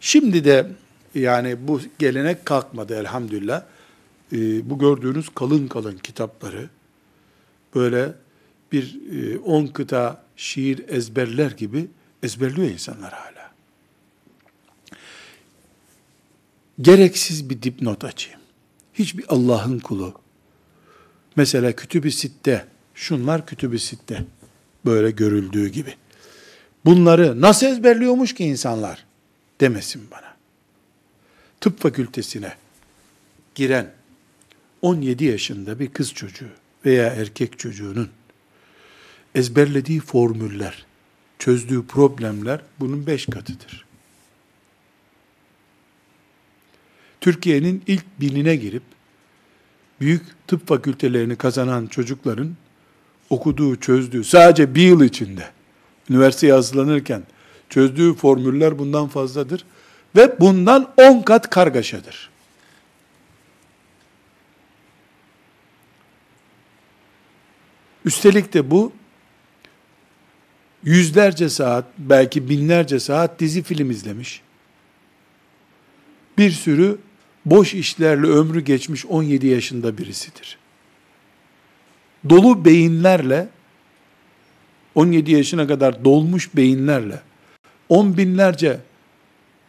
Şimdi 0.00 0.44
de 0.44 0.66
yani 1.14 1.56
bu 1.68 1.80
gelenek 1.98 2.46
kalkmadı 2.46 2.96
elhamdülillah. 3.00 3.62
Ee, 4.32 4.70
bu 4.70 4.78
gördüğünüz 4.78 5.28
kalın 5.28 5.68
kalın 5.68 5.96
kitapları 5.96 6.70
böyle 7.74 8.14
bir 8.72 9.00
e, 9.12 9.38
on 9.38 9.66
kıta 9.66 10.24
şiir 10.36 10.88
ezberler 10.88 11.50
gibi 11.50 11.88
ezberliyor 12.22 12.68
insanlar 12.68 13.12
hala. 13.12 13.52
Gereksiz 16.80 17.50
bir 17.50 17.62
dipnot 17.62 18.04
açayım. 18.04 18.40
Hiçbir 18.94 19.24
Allah'ın 19.28 19.78
kulu, 19.78 20.14
mesela 21.36 21.72
kütüb-i 21.72 22.12
sitte, 22.12 22.66
şunlar 22.94 23.46
kütüb-i 23.46 23.78
sitte, 23.78 24.24
böyle 24.86 25.10
görüldüğü 25.10 25.68
gibi. 25.68 25.94
Bunları 26.84 27.40
nasıl 27.40 27.66
ezberliyormuş 27.66 28.34
ki 28.34 28.44
insanlar 28.44 29.04
demesin 29.60 30.02
bana. 30.10 30.36
Tıp 31.60 31.80
fakültesine 31.80 32.54
giren 33.54 33.92
17 34.82 35.24
yaşında 35.24 35.78
bir 35.78 35.88
kız 35.88 36.14
çocuğu 36.14 36.48
veya 36.84 37.06
erkek 37.06 37.58
çocuğunun 37.58 38.08
ezberlediği 39.34 40.00
formüller, 40.00 40.86
çözdüğü 41.38 41.86
problemler 41.86 42.60
bunun 42.80 43.06
beş 43.06 43.26
katıdır. 43.26 43.84
Türkiye'nin 47.20 47.82
ilk 47.86 48.04
binine 48.20 48.56
girip 48.56 48.82
büyük 50.00 50.22
tıp 50.46 50.68
fakültelerini 50.68 51.36
kazanan 51.36 51.86
çocukların 51.86 52.56
okuduğu, 53.30 53.76
çözdüğü 53.76 54.24
sadece 54.24 54.74
bir 54.74 54.82
yıl 54.82 55.04
içinde 55.04 55.50
üniversiteye 56.10 56.52
hazırlanırken 56.52 57.22
çözdüğü 57.68 58.14
formüller 58.14 58.78
bundan 58.78 59.08
fazladır 59.08 59.64
ve 60.16 60.40
bundan 60.40 60.92
on 60.96 61.22
kat 61.22 61.50
kargaşadır. 61.50 62.31
Üstelik 68.04 68.54
de 68.54 68.70
bu 68.70 68.92
yüzlerce 70.84 71.48
saat, 71.48 71.84
belki 71.98 72.48
binlerce 72.48 73.00
saat 73.00 73.40
dizi 73.40 73.62
film 73.62 73.90
izlemiş. 73.90 74.42
Bir 76.38 76.50
sürü 76.50 76.98
boş 77.44 77.74
işlerle 77.74 78.26
ömrü 78.26 78.60
geçmiş 78.60 79.06
17 79.06 79.46
yaşında 79.46 79.98
birisidir. 79.98 80.58
Dolu 82.28 82.64
beyinlerle 82.64 83.48
17 84.94 85.32
yaşına 85.32 85.66
kadar 85.66 86.04
dolmuş 86.04 86.56
beyinlerle 86.56 87.20
on 87.88 88.16
binlerce 88.16 88.80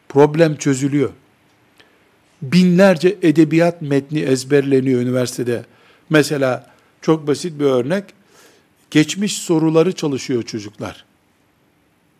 problem 0.09 0.55
çözülüyor. 0.55 1.09
Binlerce 2.41 3.17
edebiyat 3.21 3.81
metni 3.81 4.19
ezberleniyor 4.19 5.01
üniversitede. 5.01 5.65
Mesela 6.09 6.73
çok 7.01 7.27
basit 7.27 7.59
bir 7.59 7.65
örnek. 7.65 8.03
Geçmiş 8.93 9.37
soruları 9.37 9.91
çalışıyor 9.91 10.43
çocuklar. 10.43 11.05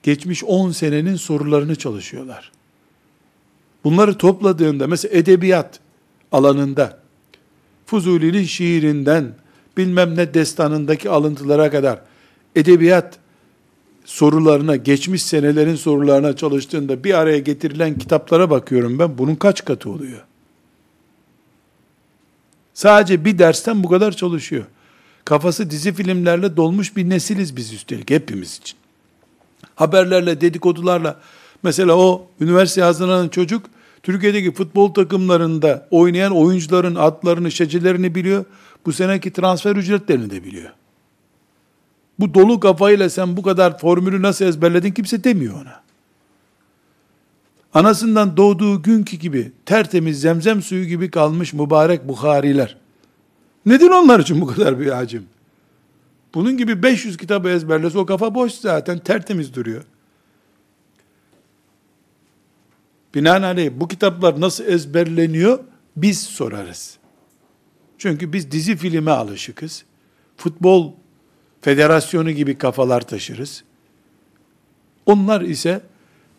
Geçmiş 0.04 0.44
10 0.44 0.72
senenin 0.72 1.16
sorularını 1.16 1.76
çalışıyorlar. 1.76 2.52
Bunları 3.84 4.18
topladığında 4.18 4.88
mesela 4.88 5.18
edebiyat 5.18 5.80
alanında 6.32 7.00
Fuzuli'nin 7.86 8.44
şiirinden 8.44 9.34
bilmem 9.78 10.16
ne 10.16 10.34
destanındaki 10.34 11.10
alıntılara 11.10 11.72
kadar 11.72 12.02
edebiyat 12.56 13.20
sorularına, 14.06 14.76
geçmiş 14.76 15.24
senelerin 15.24 15.76
sorularına 15.76 16.36
çalıştığında 16.36 17.04
bir 17.04 17.14
araya 17.14 17.40
getirilen 17.40 17.98
kitaplara 17.98 18.50
bakıyorum 18.50 19.00
ben. 19.00 19.18
Bunun 19.18 19.36
kaç 19.36 19.66
katı 19.66 19.90
oluyor? 19.90 20.22
Sadece 22.74 23.26
bir 23.26 23.40
dersten 23.40 23.84
bu 23.84 23.90
kadar 23.90 24.12
çalışıyor. 24.12 24.66
Kafası 25.26 25.70
dizi 25.70 25.94
filmlerle 25.94 26.58
dolmuş 26.58 26.96
bir 26.96 27.10
nesiliz 27.10 27.56
biz 27.56 27.74
üstelik 27.74 28.10
hepimiz 28.10 28.58
için. 28.58 28.78
Haberlerle, 29.76 30.42
dedikodularla 30.42 31.20
mesela 31.64 31.98
o 31.98 32.28
üniversite 32.40 32.82
hazırlanan 32.82 33.30
çocuk 33.30 33.66
Türkiye'deki 34.04 34.54
futbol 34.54 34.94
takımlarında 34.94 35.88
oynayan 35.92 36.32
oyuncuların 36.32 36.96
adlarını, 36.96 37.52
şecelerini 37.52 38.16
biliyor. 38.16 38.46
Bu 38.86 38.94
seneki 38.94 39.34
transfer 39.34 39.76
ücretlerini 39.76 40.30
de 40.30 40.44
biliyor. 40.44 40.72
Bu 42.20 42.34
dolu 42.34 42.60
kafayla 42.60 43.10
sen 43.10 43.38
bu 43.38 43.42
kadar 43.42 43.80
formülü 43.80 44.22
nasıl 44.22 44.46
ezberledin 44.46 44.92
kimse 44.92 45.24
demiyor 45.24 45.62
ona. 45.62 45.84
Anasından 47.74 48.38
doğduğu 48.38 48.82
günkü 48.82 49.18
gibi 49.18 49.52
tertemiz 49.66 50.22
zemzem 50.22 50.62
suyu 50.62 50.86
gibi 50.86 51.12
kalmış 51.12 51.54
mübarek 51.54 52.08
Bukhariler. 52.08 52.83
Nedir 53.66 53.90
onlar 53.90 54.20
için 54.20 54.42
bu 54.42 54.48
kadar 54.48 54.80
bir 54.80 54.88
hacim? 54.88 55.26
Bunun 56.34 56.58
gibi 56.58 56.84
500 56.84 57.18
kitabı 57.18 57.50
ezberlese 57.50 57.98
o 57.98 58.06
kafa 58.06 58.36
boş 58.36 58.52
zaten 58.52 59.00
tertemiz 59.00 59.56
duruyor. 59.56 59.84
Binaenaleyh 63.16 63.72
bu 63.76 63.88
kitaplar 63.88 64.42
nasıl 64.42 64.66
ezberleniyor 64.66 65.60
biz 65.98 66.24
sorarız. 66.24 66.98
Çünkü 67.98 68.34
biz 68.34 68.52
dizi 68.52 68.76
filme 68.76 69.12
alışıkız. 69.12 69.86
Futbol 70.38 70.94
federasyonu 71.62 72.32
gibi 72.32 72.58
kafalar 72.58 73.02
taşırız. 73.02 73.64
Onlar 75.06 75.42
ise 75.42 75.82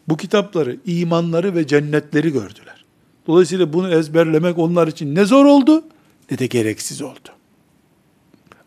bu 0.09 0.17
kitapları, 0.17 0.77
imanları 0.87 1.55
ve 1.55 1.67
cennetleri 1.67 2.33
gördüler. 2.33 2.85
Dolayısıyla 3.27 3.73
bunu 3.73 3.91
ezberlemek 3.91 4.59
onlar 4.59 4.89
için 4.89 5.15
ne 5.15 5.25
zor 5.25 5.45
oldu 5.45 5.85
ne 6.31 6.39
de 6.39 6.47
gereksiz 6.47 7.03
oldu. 7.03 7.29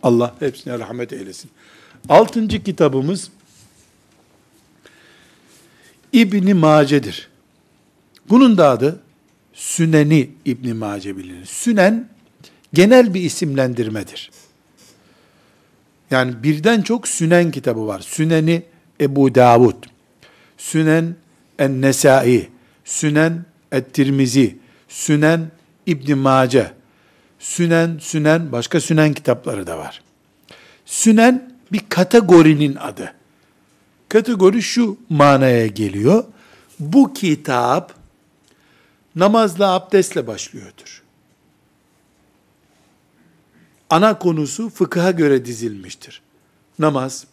Allah 0.04 0.36
hepsine 0.40 0.80
rahmet 0.80 1.14
eylesin. 1.14 1.52
Altıncı 2.10 2.64
kitabımız 2.64 3.32
İbni 6.14 6.54
Mace'dir. 6.54 7.30
Bunun 8.30 8.58
da 8.58 8.70
adı 8.70 9.02
Süneni 9.54 10.30
İbni 10.46 10.74
Mace 10.74 11.18
bilinir. 11.18 11.46
Sünen 11.46 12.10
genel 12.74 13.14
bir 13.14 13.22
isimlendirmedir. 13.22 14.32
Yani 16.12 16.44
birden 16.44 16.82
çok 16.82 17.08
Sünen 17.08 17.52
kitabı 17.52 17.88
var. 17.88 18.00
Süneni 18.00 18.64
Ebu 19.02 19.36
Davud, 19.36 19.84
Sünen 20.58 21.16
En-Nesai, 21.60 22.50
Sünen 22.86 23.46
Et-Tirmizi, 23.72 24.58
Sünen 24.88 25.52
İbn 25.86 26.18
Mace, 26.18 26.74
Sünen, 27.40 27.98
Sünen, 28.02 28.52
başka 28.52 28.82
Sünen 28.82 29.14
kitapları 29.14 29.68
da 29.68 29.78
var. 29.78 30.02
Sünen 30.86 31.52
bir 31.72 31.82
kategorinin 31.90 32.76
adı. 32.76 33.14
Kategori 34.10 34.62
şu 34.62 34.98
manaya 35.10 35.68
geliyor. 35.68 36.24
Bu 36.80 37.14
kitap 37.14 37.94
namazla 39.16 39.74
abdestle 39.74 40.28
başlıyordur. 40.28 41.04
Ana 43.90 44.20
konusu 44.20 44.70
fıkıha 44.70 45.12
göre 45.12 45.46
dizilmiştir. 45.46 46.22
Namaz, 46.80 47.28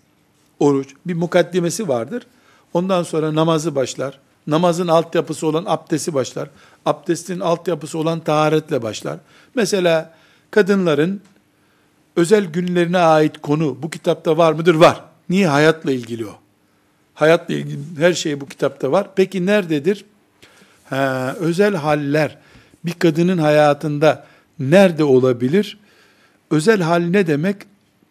oruç, 0.61 0.89
bir 1.07 1.15
mukaddimesi 1.15 1.89
vardır. 1.89 2.27
Ondan 2.75 3.03
sonra 3.03 3.35
namazı 3.35 3.75
başlar. 3.75 4.21
Namazın 4.47 4.89
altyapısı 4.89 5.47
olan 5.47 5.65
abdesti 5.67 6.15
başlar. 6.15 6.51
Abdestin 6.87 7.41
altyapısı 7.41 7.99
olan 7.99 8.21
taharetle 8.21 8.83
başlar. 8.83 9.19
Mesela 9.55 10.15
kadınların 10.51 11.21
özel 12.17 12.45
günlerine 12.45 12.99
ait 12.99 13.39
konu 13.39 13.83
bu 13.83 13.91
kitapta 13.91 14.37
var 14.37 14.53
mıdır? 14.53 14.75
Var. 14.75 15.05
Niye? 15.29 15.49
Hayatla 15.49 15.93
ilgili 15.93 16.27
o. 16.27 16.39
Hayatla 17.15 17.55
ilgili 17.55 17.79
her 17.99 18.13
şey 18.13 18.41
bu 18.41 18.47
kitapta 18.47 18.93
var. 18.93 19.09
Peki 19.17 19.47
nerededir? 19.47 20.05
Ha, 20.85 21.37
özel 21.41 21.75
haller 21.75 22.39
bir 22.85 22.93
kadının 22.93 23.39
hayatında 23.39 24.27
nerede 24.59 25.05
olabilir? 25.05 25.79
Özel 26.51 26.81
hal 26.81 27.03
ne 27.03 27.27
demek? 27.27 27.57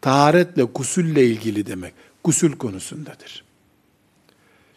Taharetle, 0.01 0.63
gusülle 0.63 1.25
ilgili 1.25 1.65
demek. 1.65 1.93
Gusül 2.23 2.51
konusundadır. 2.51 3.43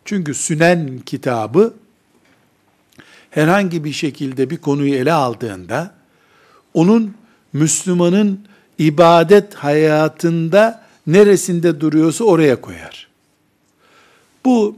Çünkü 0.04 0.34
Sünen 0.34 0.98
kitabı 0.98 1.74
herhangi 3.36 3.84
bir 3.84 3.92
şekilde 3.92 4.50
bir 4.50 4.56
konuyu 4.56 4.94
ele 4.94 5.12
aldığında 5.12 5.90
onun 6.74 7.14
Müslümanın 7.52 8.40
ibadet 8.78 9.54
hayatında 9.54 10.82
neresinde 11.06 11.80
duruyorsa 11.80 12.24
oraya 12.24 12.60
koyar. 12.60 13.08
Bu 14.44 14.76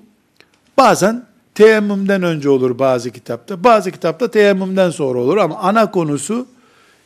bazen 0.77 1.27
teyemmümden 1.55 2.23
önce 2.23 2.49
olur 2.49 2.79
bazı 2.79 3.11
kitapta, 3.11 3.65
bazı 3.65 3.91
kitapta 3.91 4.31
teyemmümden 4.31 4.91
sonra 4.91 5.19
olur 5.19 5.37
ama 5.37 5.59
ana 5.59 5.91
konusu 5.91 6.47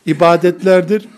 ibadetlerdir. 0.06 1.08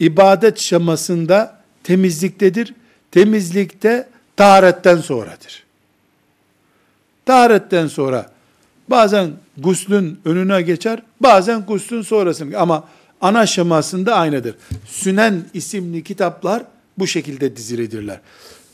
İbadet 0.00 0.58
şemasında 0.58 1.60
temizliktedir. 1.84 2.74
Temizlikte 3.10 4.08
taharetten 4.36 4.96
sonradır. 4.96 5.64
Taharetten 7.26 7.86
sonra 7.86 8.30
bazen 8.88 9.30
guslün 9.58 10.20
önüne 10.24 10.62
geçer, 10.62 11.02
bazen 11.20 11.60
guslün 11.60 12.02
sonrasını 12.02 12.58
ama 12.58 12.84
ana 13.20 13.46
şemasında 13.46 14.14
aynıdır. 14.14 14.54
Sünen 14.86 15.44
isimli 15.54 16.04
kitaplar 16.04 16.62
bu 16.98 17.06
şekilde 17.06 17.56
dizilidirler. 17.56 18.20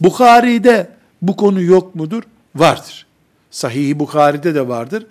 Bukhari'de 0.01 0.91
bu 1.23 1.37
konu 1.37 1.63
yok 1.63 1.95
mudur? 1.95 2.23
Vardır. 2.55 3.07
Sahih-i 3.51 3.99
Bukhari'de 3.99 4.55
de 4.55 4.69
vardır. 4.69 5.07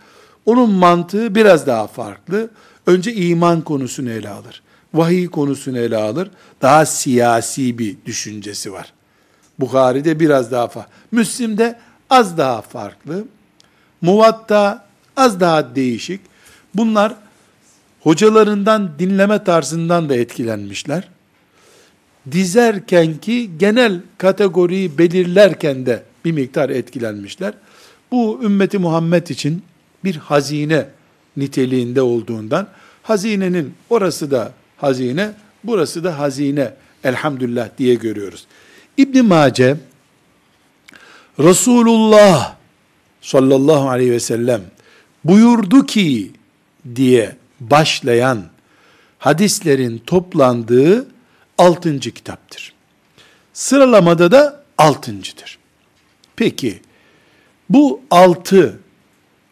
Onun 0.45 0.71
mantığı 0.71 1.35
biraz 1.35 1.67
daha 1.67 1.87
farklı. 1.87 2.49
Önce 2.87 3.13
iman 3.13 3.61
konusunu 3.61 4.09
ele 4.09 4.29
alır. 4.29 4.61
Vahiy 4.93 5.27
konusunu 5.27 5.77
ele 5.77 5.97
alır. 5.97 6.29
Daha 6.61 6.85
siyasi 6.85 7.77
bir 7.77 7.97
düşüncesi 8.05 8.73
var. 8.73 8.93
Bukhari'de 9.59 10.19
biraz 10.19 10.51
daha 10.51 10.67
farklı. 10.67 10.91
Müslim'de 11.11 11.79
az 12.09 12.37
daha 12.37 12.61
farklı. 12.61 13.25
Muvatta 14.01 14.85
az 15.17 15.39
daha 15.39 15.75
değişik. 15.75 16.21
Bunlar 16.75 17.15
hocalarından 18.01 18.91
dinleme 18.99 19.43
tarzından 19.43 20.09
da 20.09 20.15
etkilenmişler. 20.15 21.07
Dizerken 22.31 23.17
ki 23.17 23.49
genel 23.57 24.01
kategoriyi 24.17 24.97
belirlerken 24.97 25.85
de 25.85 26.03
bir 26.25 26.31
miktar 26.31 26.69
etkilenmişler. 26.69 27.53
Bu 28.11 28.39
ümmeti 28.43 28.77
Muhammed 28.77 29.27
için 29.27 29.63
bir 30.03 30.15
hazine 30.15 30.87
niteliğinde 31.37 32.01
olduğundan 32.01 32.67
hazinenin 33.03 33.73
orası 33.89 34.31
da 34.31 34.51
hazine, 34.77 35.31
burası 35.63 36.03
da 36.03 36.19
hazine 36.19 36.73
elhamdülillah 37.03 37.69
diye 37.77 37.95
görüyoruz. 37.95 38.45
İbn 38.97 39.25
Mace 39.25 39.77
Resulullah 41.39 42.55
sallallahu 43.21 43.89
aleyhi 43.89 44.11
ve 44.11 44.19
sellem 44.19 44.61
buyurdu 45.25 45.85
ki 45.85 46.31
diye 46.95 47.35
başlayan 47.59 48.45
hadislerin 49.19 49.97
toplandığı 49.97 51.07
altıncı 51.57 52.11
kitaptır. 52.11 52.73
Sıralamada 53.53 54.31
da 54.31 54.63
altıncıdır. 54.77 55.57
Peki, 56.35 56.81
bu 57.69 58.01
altı 58.11 58.79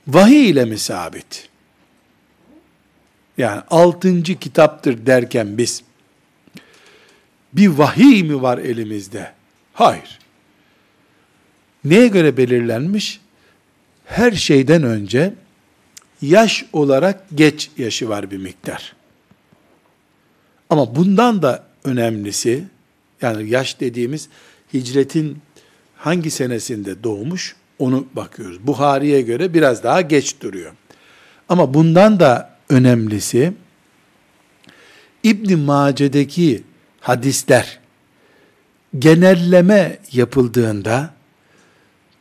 vahiy 0.07 0.49
ile 0.49 0.65
mi 0.65 0.77
sabit? 0.77 1.49
Yani 3.37 3.61
altıncı 3.69 4.39
kitaptır 4.39 5.05
derken 5.05 5.57
biz, 5.57 5.83
bir 7.53 7.67
vahiy 7.67 8.23
mi 8.23 8.41
var 8.41 8.57
elimizde? 8.57 9.33
Hayır. 9.73 10.19
Neye 11.83 12.07
göre 12.07 12.37
belirlenmiş? 12.37 13.19
Her 14.05 14.31
şeyden 14.31 14.83
önce 14.83 15.33
yaş 16.21 16.65
olarak 16.73 17.23
geç 17.35 17.69
yaşı 17.77 18.09
var 18.09 18.31
bir 18.31 18.37
miktar. 18.37 18.95
Ama 20.69 20.95
bundan 20.95 21.41
da 21.41 21.63
önemlisi, 21.83 22.63
yani 23.21 23.49
yaş 23.49 23.79
dediğimiz 23.79 24.29
hicretin 24.73 25.37
hangi 25.95 26.31
senesinde 26.31 27.03
doğmuş 27.03 27.55
onu 27.79 28.07
bakıyoruz. 28.13 28.67
Buhari'ye 28.67 29.21
göre 29.21 29.53
biraz 29.53 29.83
daha 29.83 30.01
geç 30.01 30.41
duruyor. 30.41 30.71
Ama 31.49 31.73
bundan 31.73 32.19
da 32.19 32.55
önemlisi 32.69 33.53
İbn 35.23 35.59
Mace'deki 35.59 36.63
hadisler 36.99 37.79
genelleme 38.99 39.99
yapıldığında 40.11 41.13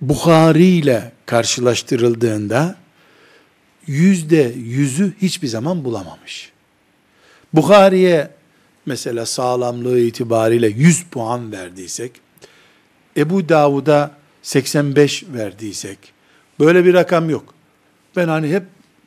Bukhari 0.01 0.65
ile 0.65 1.13
karşılaştırıldığında 1.27 2.77
yüzde 3.91 4.53
yüzü 4.57 5.13
hiçbir 5.23 5.49
zaman 5.49 5.85
bulamamış. 5.85 6.53
Bukhari'ye 7.53 8.31
mesela 8.87 9.27
sağlamlığı 9.27 10.01
itibariyle 10.01 10.69
100 10.69 11.05
puan 11.05 11.53
verdiysek, 11.53 12.13
Ebu 13.17 13.49
Davud'a 13.49 14.11
85 14.43 15.25
verdiysek, 15.29 15.99
böyle 16.61 16.85
bir 16.85 16.95
rakam 16.95 17.31
yok. 17.31 17.55
Ben 18.17 18.29
hani 18.29 18.49
hep 18.49 18.63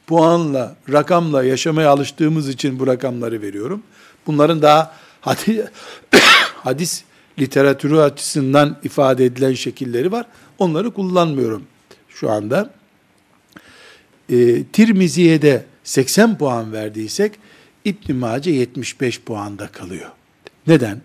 puanla, 0.07 0.75
rakamla 0.91 1.43
yaşamaya 1.43 1.89
alıştığımız 1.89 2.49
için 2.49 2.79
bu 2.79 2.87
rakamları 2.87 3.41
veriyorum. 3.41 3.83
Bunların 4.27 4.61
daha 4.61 4.95
hadis, 5.21 5.59
hadis 6.55 7.03
literatürü 7.39 7.97
açısından 7.97 8.77
ifade 8.83 9.25
edilen 9.25 9.53
şekilleri 9.53 10.11
var. 10.11 10.25
Onları 10.57 10.91
kullanmıyorum 10.91 11.63
şu 12.09 12.31
anda. 12.31 12.82
E, 14.29 14.63
Tirmizi'ye 14.63 15.41
de 15.41 15.65
80 15.83 16.37
puan 16.37 16.73
verdiysek, 16.73 17.39
İbn 17.85 18.15
Mace 18.15 18.51
75 18.51 19.21
puanda 19.21 19.67
kalıyor. 19.67 20.11
Neden? 20.67 21.01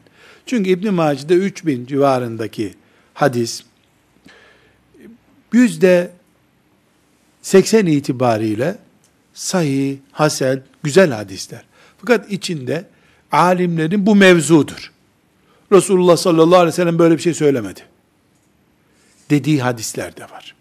Çünkü 0.46 0.70
İbn 0.70 0.94
Mace'de 0.94 1.34
3000 1.34 1.86
civarındaki 1.86 2.74
hadis 3.14 3.62
yüzde 5.52 6.10
80 7.42 7.86
itibariyle 7.86 8.78
sahih, 9.34 9.96
hasen, 10.12 10.62
güzel 10.82 11.10
hadisler. 11.10 11.64
Fakat 11.98 12.32
içinde 12.32 12.84
alimlerin 13.32 14.06
bu 14.06 14.16
mevzudur. 14.16 14.92
Resulullah 15.72 16.16
sallallahu 16.16 16.56
aleyhi 16.56 16.72
ve 16.72 16.76
sellem 16.76 16.98
böyle 16.98 17.16
bir 17.16 17.22
şey 17.22 17.34
söylemedi. 17.34 17.80
Dediği 19.30 19.62
hadisler 19.62 20.16
de 20.16 20.22
var. 20.22 20.54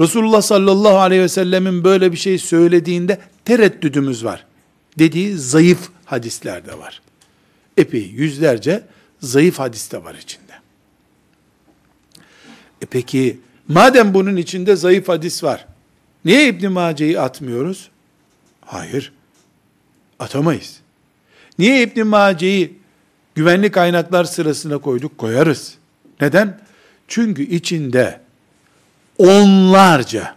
Resulullah 0.00 0.42
sallallahu 0.42 0.98
aleyhi 0.98 1.22
ve 1.22 1.28
sellemin 1.28 1.84
böyle 1.84 2.12
bir 2.12 2.16
şey 2.16 2.38
söylediğinde 2.38 3.18
tereddüdümüz 3.44 4.24
var. 4.24 4.46
Dediği 4.98 5.38
zayıf 5.38 5.88
hadisler 6.04 6.66
de 6.66 6.78
var. 6.78 7.02
Epey 7.76 8.02
yüzlerce 8.02 8.82
zayıf 9.20 9.58
hadis 9.58 9.92
de 9.92 10.04
var 10.04 10.14
içinde. 10.14 10.52
E 12.82 12.86
peki 12.86 13.38
madem 13.68 14.14
bunun 14.14 14.36
içinde 14.36 14.76
zayıf 14.76 15.08
hadis 15.08 15.44
var, 15.44 15.66
niye 16.24 16.48
İbn 16.48 16.68
Mace'yi 16.68 17.20
atmıyoruz? 17.20 17.90
Hayır. 18.60 19.12
Atamayız. 20.18 20.80
Niye 21.58 21.82
İbn 21.82 22.06
Mace'yi 22.06 22.78
güvenli 23.34 23.70
kaynaklar 23.70 24.24
sırasına 24.24 24.78
koyduk? 24.78 25.18
Koyarız. 25.18 25.74
Neden? 26.20 26.60
Çünkü 27.08 27.42
içinde 27.42 28.20
onlarca, 29.18 30.36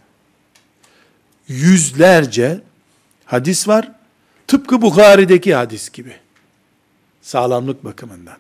yüzlerce 1.48 2.62
hadis 3.26 3.68
var. 3.68 3.92
Tıpkı 4.48 4.82
Bukhari'deki 4.82 5.56
hadis 5.56 5.90
gibi. 5.90 6.14
Sağlamlık 7.22 7.86
bakımından. 7.86 8.38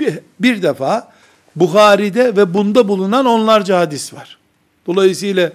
Bir, 0.00 0.18
bir 0.40 0.62
defa 0.62 1.12
Bukhari'de 1.56 2.36
ve 2.36 2.54
bunda 2.54 2.88
bulunan 2.88 3.26
onlarca 3.26 3.78
hadis 3.78 4.14
var. 4.14 4.38
Dolayısıyla 4.86 5.52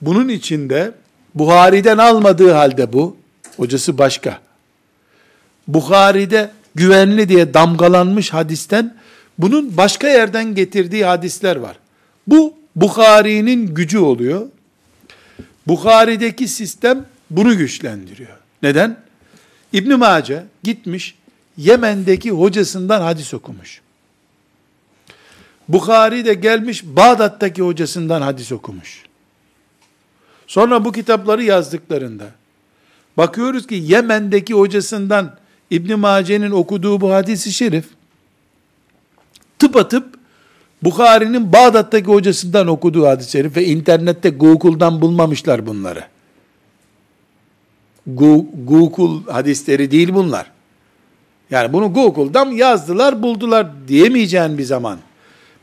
bunun 0.00 0.28
içinde 0.28 0.92
Buhari'den 1.34 1.98
almadığı 1.98 2.52
halde 2.52 2.92
bu, 2.92 3.16
hocası 3.56 3.98
başka. 3.98 4.38
Bukhari'de 5.68 6.50
güvenli 6.74 7.28
diye 7.28 7.54
damgalanmış 7.54 8.32
hadisten 8.32 8.96
bunun 9.38 9.76
başka 9.76 10.08
yerden 10.08 10.54
getirdiği 10.54 11.04
hadisler 11.04 11.56
var. 11.56 11.78
Bu 12.26 12.54
Bukhari'nin 12.76 13.74
gücü 13.74 13.98
oluyor. 13.98 14.46
Bukhari'deki 15.66 16.48
sistem 16.48 17.06
bunu 17.30 17.56
güçlendiriyor. 17.56 18.38
Neden? 18.62 18.96
İbn 19.72 19.94
Mace 19.94 20.44
gitmiş 20.62 21.14
Yemen'deki 21.56 22.30
hocasından 22.30 23.00
hadis 23.00 23.34
okumuş. 23.34 23.80
Bukhari 25.68 26.24
de 26.24 26.34
gelmiş 26.34 26.84
Bağdat'taki 26.84 27.62
hocasından 27.62 28.22
hadis 28.22 28.52
okumuş. 28.52 29.02
Sonra 30.46 30.84
bu 30.84 30.92
kitapları 30.92 31.44
yazdıklarında 31.44 32.26
bakıyoruz 33.16 33.66
ki 33.66 33.74
Yemen'deki 33.74 34.54
hocasından 34.54 35.36
İbn 35.70 35.98
Mace'nin 35.98 36.50
okuduğu 36.50 37.00
bu 37.00 37.12
hadisi 37.12 37.52
şerif 37.52 37.84
tıpatıp 39.58 40.13
Bukhari'nin 40.84 41.52
Bağdat'taki 41.52 42.06
hocasından 42.06 42.66
okuduğu 42.66 43.06
hadis-i 43.06 43.30
şerif 43.30 43.56
ve 43.56 43.64
internette 43.64 44.30
Google'dan 44.30 45.00
bulmamışlar 45.00 45.66
bunları. 45.66 46.04
Google 48.06 49.32
hadisleri 49.32 49.90
değil 49.90 50.14
bunlar. 50.14 50.50
Yani 51.50 51.72
bunu 51.72 51.92
Google'dan 51.92 52.46
yazdılar, 52.46 53.22
buldular 53.22 53.66
diyemeyeceğin 53.88 54.58
bir 54.58 54.64
zaman. 54.64 54.98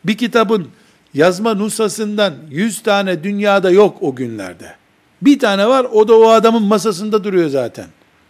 Bir 0.04 0.18
kitabın 0.18 0.68
yazma 1.14 1.54
nusasından 1.54 2.34
100 2.50 2.84
tane 2.84 3.24
dünyada 3.24 3.72
yok 3.72 3.98
o 4.02 4.16
günlerde. 4.16 4.76
Bir 5.22 5.40
tane 5.40 5.68
var, 5.68 5.88
o 5.92 6.08
da 6.08 6.18
o 6.18 6.30
adamın 6.30 6.64
masasında 6.64 7.24
duruyor 7.24 7.50
zaten. 7.50 7.86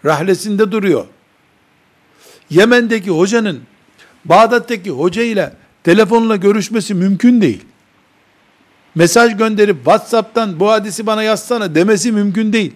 Rahlesinde 0.06 0.72
duruyor. 0.72 1.06
Yemen'deki 2.50 3.10
hocanın 3.10 3.62
Bağdat'taki 4.26 4.89
hoca 4.89 5.24
ile 5.24 5.54
telefonla 5.84 6.36
görüşmesi 6.36 6.93
mümkün 6.93 7.41
değil. 7.41 7.61
Mesaj 8.95 9.38
gönderip 9.38 9.75
WhatsApp'tan 9.75 10.59
bu 10.59 10.71
hadisi 10.71 11.05
bana 11.05 11.23
yazsana 11.23 11.75
demesi 11.75 12.11
mümkün 12.11 12.53
değil. 12.53 12.73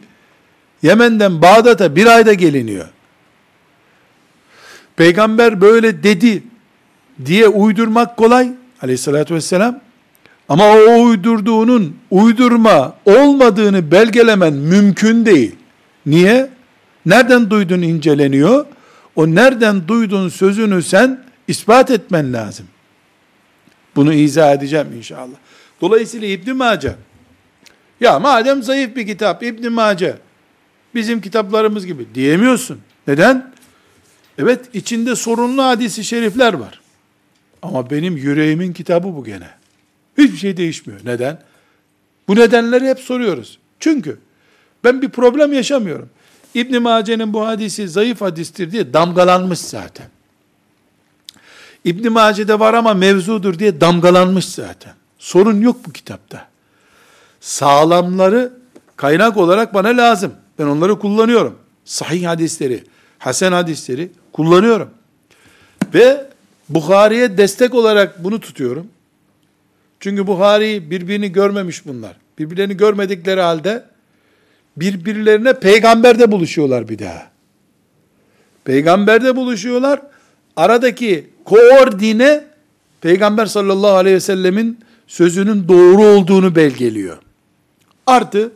Yemen'den 0.82 1.42
Bağdat'a 1.42 1.96
bir 1.96 2.06
ayda 2.06 2.34
geliniyor. 2.34 2.86
Peygamber 4.96 5.62
böyle 5.62 6.04
dedi 6.04 6.44
diye 7.26 7.48
uydurmak 7.48 8.18
kolay 8.18 8.52
aleyhissalatü 8.82 9.36
vesselam. 9.36 9.80
Ama 10.50 10.64
o 10.70 11.04
uydurduğunun 11.04 11.96
uydurma 12.12 12.96
olmadığını 13.06 13.92
belgelemen 13.92 14.54
mümkün 14.54 15.26
değil. 15.26 15.56
Niye? 16.06 16.50
Nereden 17.06 17.50
duydun 17.50 17.82
inceleniyor. 17.82 18.66
O 19.16 19.28
nereden 19.28 19.88
duydun 19.88 20.30
sözünü 20.30 20.84
sen 20.84 21.24
ispat 21.48 21.92
etmen 21.92 22.34
lazım. 22.34 22.66
Bunu 23.96 24.14
izah 24.14 24.54
edeceğim 24.54 24.88
inşallah. 24.98 25.36
Dolayısıyla 25.82 26.28
İbn 26.28 26.56
Mace 26.56 26.96
ya 28.00 28.20
madem 28.20 28.64
zayıf 28.64 28.96
bir 28.96 29.08
kitap 29.08 29.44
İbn 29.44 29.72
Mace 29.72 30.18
bizim 30.96 31.22
kitaplarımız 31.22 31.86
gibi 31.86 32.16
diyemiyorsun. 32.16 32.80
Neden? 33.08 33.52
Evet 34.38 34.66
içinde 34.74 35.16
sorunlu 35.16 35.64
hadisi 35.64 36.04
şerifler 36.04 36.54
var. 36.54 36.82
Ama 37.62 37.90
benim 37.90 38.18
yüreğimin 38.18 38.74
kitabı 38.74 39.16
bu 39.16 39.24
gene. 39.24 39.50
Hiçbir 40.18 40.38
şey 40.38 40.58
değişmiyor. 40.58 41.00
Neden? 41.06 41.42
Bu 42.28 42.36
nedenleri 42.36 42.88
hep 42.88 43.00
soruyoruz. 43.00 43.60
Çünkü 43.80 44.18
ben 44.84 45.02
bir 45.02 45.10
problem 45.10 45.54
yaşamıyorum. 45.54 46.10
İbn 46.54 46.82
Mace'nin 46.82 47.34
bu 47.34 47.48
hadisi 47.48 47.88
zayıf 47.88 48.22
hadistir 48.22 48.72
diye 48.72 48.94
damgalanmış 48.94 49.60
zaten. 49.60 50.08
İbn 51.86 52.12
Mace'de 52.12 52.60
var 52.60 52.74
ama 52.74 52.94
mevzudur 52.94 53.60
diye 53.60 53.82
damgalanmış 53.82 54.46
zaten. 54.46 54.94
Sorun 55.20 55.62
yok 55.62 55.78
bu 55.88 55.92
kitapta. 55.92 56.48
Sağlamları 57.42 58.54
kaynak 58.96 59.38
olarak 59.38 59.74
bana 59.74 59.88
lazım. 59.88 60.34
Ben 60.60 60.66
onları 60.66 61.00
kullanıyorum. 61.00 61.60
Sahih 61.86 62.28
hadisleri, 62.28 62.84
hasen 63.20 63.52
hadisleri 63.52 64.12
kullanıyorum. 64.34 64.90
Ve 65.94 66.26
Bukhari'ye 66.70 67.38
destek 67.38 67.74
olarak 67.74 68.24
bunu 68.24 68.40
tutuyorum. 68.40 68.88
Çünkü 70.00 70.28
Buhari 70.28 70.92
birbirini 70.92 71.32
görmemiş 71.32 71.86
bunlar. 71.86 72.16
Birbirlerini 72.40 72.78
görmedikleri 72.78 73.42
halde 73.42 73.86
birbirlerine 74.78 75.60
peygamberde 75.60 76.32
buluşuyorlar 76.32 76.90
bir 76.90 77.00
daha. 77.00 77.28
Peygamberde 78.64 79.36
buluşuyorlar. 79.36 80.02
Aradaki 80.56 81.35
koordine 81.46 82.44
Peygamber 83.02 83.46
sallallahu 83.46 83.96
aleyhi 83.96 84.16
ve 84.16 84.20
sellemin 84.20 84.80
sözünün 85.08 85.68
doğru 85.68 86.04
olduğunu 86.04 86.56
belgeliyor. 86.56 87.18
Artı 88.08 88.52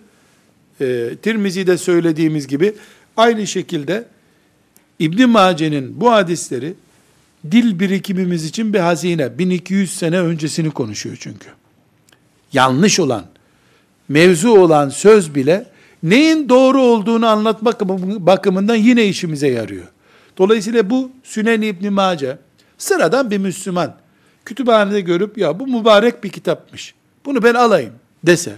e, 0.82 1.10
Tirmizi'de 1.22 1.78
söylediğimiz 1.78 2.48
gibi 2.48 2.76
aynı 3.18 3.48
şekilde 3.48 4.06
İbn 5.00 5.30
Mace'nin 5.30 6.02
bu 6.02 6.12
hadisleri 6.12 6.74
dil 7.52 7.80
birikimimiz 7.80 8.46
için 8.46 8.74
bir 8.74 8.80
hazine. 8.80 9.38
1200 9.38 9.98
sene 9.98 10.20
öncesini 10.20 10.72
konuşuyor 10.72 11.18
çünkü. 11.20 11.48
Yanlış 12.54 13.00
olan, 13.00 13.26
mevzu 14.10 14.50
olan 14.50 14.90
söz 14.90 15.36
bile 15.36 15.66
neyin 16.04 16.50
doğru 16.50 16.82
olduğunu 16.82 17.28
anlatmak 17.28 17.82
bakımından 18.28 18.76
yine 18.76 19.06
işimize 19.06 19.48
yarıyor. 19.48 19.88
Dolayısıyla 20.38 20.90
bu 20.90 21.12
Sünen 21.24 21.62
İbn 21.62 21.94
Mace 21.94 22.38
sıradan 22.80 23.32
bir 23.32 23.38
Müslüman 23.38 23.96
kütüphanede 24.46 25.02
görüp 25.02 25.38
ya 25.38 25.60
bu 25.60 25.68
mübarek 25.68 26.24
bir 26.24 26.30
kitapmış. 26.30 26.94
Bunu 27.26 27.44
ben 27.44 27.54
alayım 27.54 27.94
dese 28.24 28.56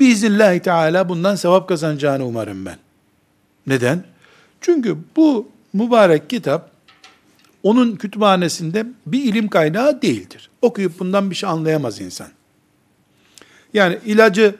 biiznillahü 0.00 0.60
teala 0.60 1.08
bundan 1.08 1.34
sevap 1.34 1.68
kazanacağını 1.68 2.26
umarım 2.26 2.66
ben. 2.66 2.78
Neden? 3.66 4.04
Çünkü 4.60 4.96
bu 5.16 5.48
mübarek 5.72 6.30
kitap 6.30 6.70
onun 7.62 7.96
kütüphanesinde 7.96 8.86
bir 9.06 9.24
ilim 9.24 9.48
kaynağı 9.48 10.02
değildir. 10.02 10.50
Okuyup 10.62 10.98
bundan 10.98 11.30
bir 11.30 11.34
şey 11.34 11.48
anlayamaz 11.48 12.00
insan. 12.00 12.28
Yani 13.74 13.98
ilacı 14.04 14.54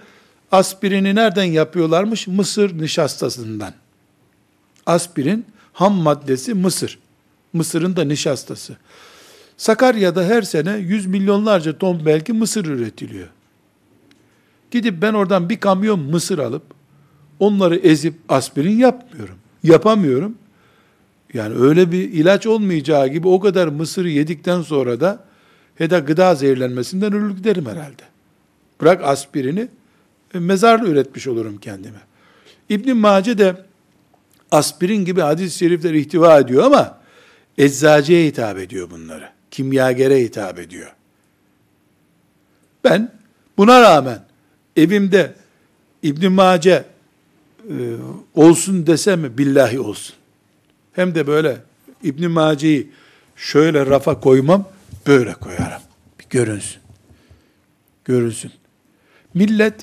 aspirini 0.53 1.15
nereden 1.15 1.45
yapıyorlarmış? 1.45 2.27
Mısır 2.27 2.79
nişastasından. 2.79 3.75
Aspirin 4.87 5.47
ham 5.73 5.95
maddesi 5.95 6.55
mısır. 6.55 6.99
Mısırın 7.57 7.97
da 7.97 8.05
nişastası. 8.05 8.77
Sakarya'da 9.57 10.25
her 10.25 10.43
sene 10.43 10.77
yüz 10.77 11.07
milyonlarca 11.07 11.79
ton 11.79 12.07
belki 12.07 12.33
mısır 12.33 12.67
üretiliyor. 12.67 13.29
Gidip 14.71 15.03
ben 15.03 15.13
oradan 15.13 15.49
bir 15.49 15.61
kamyon 15.61 16.01
mısır 16.01 16.39
alıp 16.39 16.63
onları 17.41 17.77
ezip 17.77 18.15
aspirin 18.29 18.79
yapmıyorum. 18.79 19.37
Yapamıyorum. 19.63 20.35
Yani 21.35 21.55
öyle 21.55 21.93
bir 21.93 22.13
ilaç 22.13 22.47
olmayacağı 22.47 23.09
gibi 23.09 23.29
o 23.29 23.41
kadar 23.41 23.69
mısırı 23.69 24.11
yedikten 24.11 24.63
sonra 24.63 25.01
da 25.01 25.25
ya 25.79 25.99
gıda 25.99 26.35
zehirlenmesinden 26.35 27.13
ölür 27.13 27.37
giderim 27.37 27.67
herhalde. 27.67 28.03
Bırak 28.81 29.05
aspirini 29.05 29.69
e, 30.35 30.39
mezar 30.39 30.81
üretmiş 30.81 31.27
olurum 31.27 31.59
kendime. 31.59 31.99
İbn 32.69 32.97
Mace 32.97 33.39
de 33.39 33.57
aspirin 34.51 35.05
gibi 35.05 35.21
hadis-i 35.21 35.59
şerifler 35.59 35.95
ihtiva 35.95 36.39
ediyor 36.39 36.65
ama 36.65 36.99
eczacıya 37.59 38.27
hitap 38.27 38.59
ediyor 38.59 38.91
bunları. 38.91 39.31
Kimyagere 39.51 40.21
hitap 40.21 40.59
ediyor. 40.59 40.93
Ben 42.85 43.13
buna 43.57 43.81
rağmen 43.83 44.23
evimde 44.77 45.35
İbn 46.03 46.33
Mace 46.33 46.85
e, 47.71 47.75
olsun 48.35 48.87
desem 48.87 49.39
billahi 49.39 49.81
olsun. 49.81 50.17
Hem 50.93 51.15
de 51.15 51.27
böyle 51.27 51.57
İbn 52.03 52.27
Mace'yi 52.31 52.91
şöyle 53.37 53.87
rafa 53.87 54.21
koymam, 54.21 54.69
böyle 55.07 55.35
koyarım. 55.35 55.83
Bir 56.21 56.25
görünsün. 56.31 56.81
Görünsün. 58.05 58.53
Millet 59.35 59.75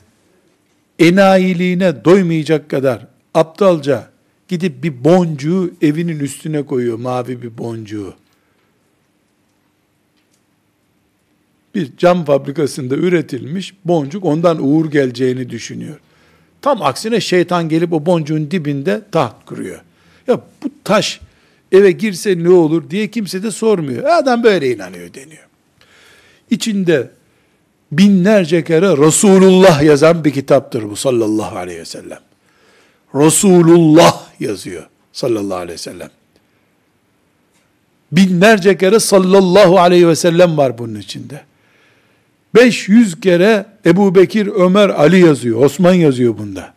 enayiliğine 0.99 2.05
doymayacak 2.05 2.69
kadar 2.69 3.07
aptalca 3.33 4.12
gidip 4.53 4.83
bir 4.83 5.03
boncuğu 5.03 5.71
evinin 5.81 6.19
üstüne 6.19 6.63
koyuyor, 6.63 6.99
mavi 6.99 7.41
bir 7.41 7.57
boncuğu. 7.57 8.13
Bir 11.75 11.97
cam 11.97 12.25
fabrikasında 12.25 12.95
üretilmiş 12.95 13.73
boncuk 13.85 14.25
ondan 14.25 14.63
uğur 14.63 14.91
geleceğini 14.91 15.49
düşünüyor. 15.49 15.99
Tam 16.61 16.81
aksine 16.81 17.21
şeytan 17.21 17.69
gelip 17.69 17.93
o 17.93 18.05
boncuğun 18.05 18.51
dibinde 18.51 19.01
taht 19.11 19.45
kuruyor. 19.45 19.81
Ya 20.27 20.41
bu 20.63 20.69
taş 20.83 21.21
eve 21.71 21.91
girse 21.91 22.43
ne 22.43 22.49
olur 22.49 22.89
diye 22.89 23.11
kimse 23.11 23.43
de 23.43 23.51
sormuyor. 23.51 24.03
Adam 24.03 24.43
böyle 24.43 24.75
inanıyor 24.75 25.13
deniyor. 25.13 25.47
İçinde 26.49 27.11
binlerce 27.91 28.63
kere 28.63 28.97
Resulullah 28.97 29.83
yazan 29.83 30.25
bir 30.25 30.31
kitaptır 30.31 30.89
bu 30.89 30.95
sallallahu 30.95 31.57
aleyhi 31.57 31.79
ve 31.79 31.85
sellem. 31.85 32.19
Resulullah 33.15 34.22
yazıyor 34.39 34.83
sallallahu 35.13 35.57
aleyhi 35.57 35.73
ve 35.73 35.77
sellem. 35.77 36.09
Binlerce 38.11 38.77
kere 38.77 38.99
sallallahu 38.99 39.79
aleyhi 39.79 40.07
ve 40.07 40.15
sellem 40.15 40.57
var 40.57 40.77
bunun 40.77 40.99
içinde. 40.99 41.41
500 42.55 43.21
kere 43.21 43.65
Ebu 43.85 44.15
Bekir, 44.15 44.47
Ömer, 44.47 44.89
Ali 44.89 45.19
yazıyor. 45.19 45.65
Osman 45.65 45.93
yazıyor 45.93 46.37
bunda. 46.37 46.73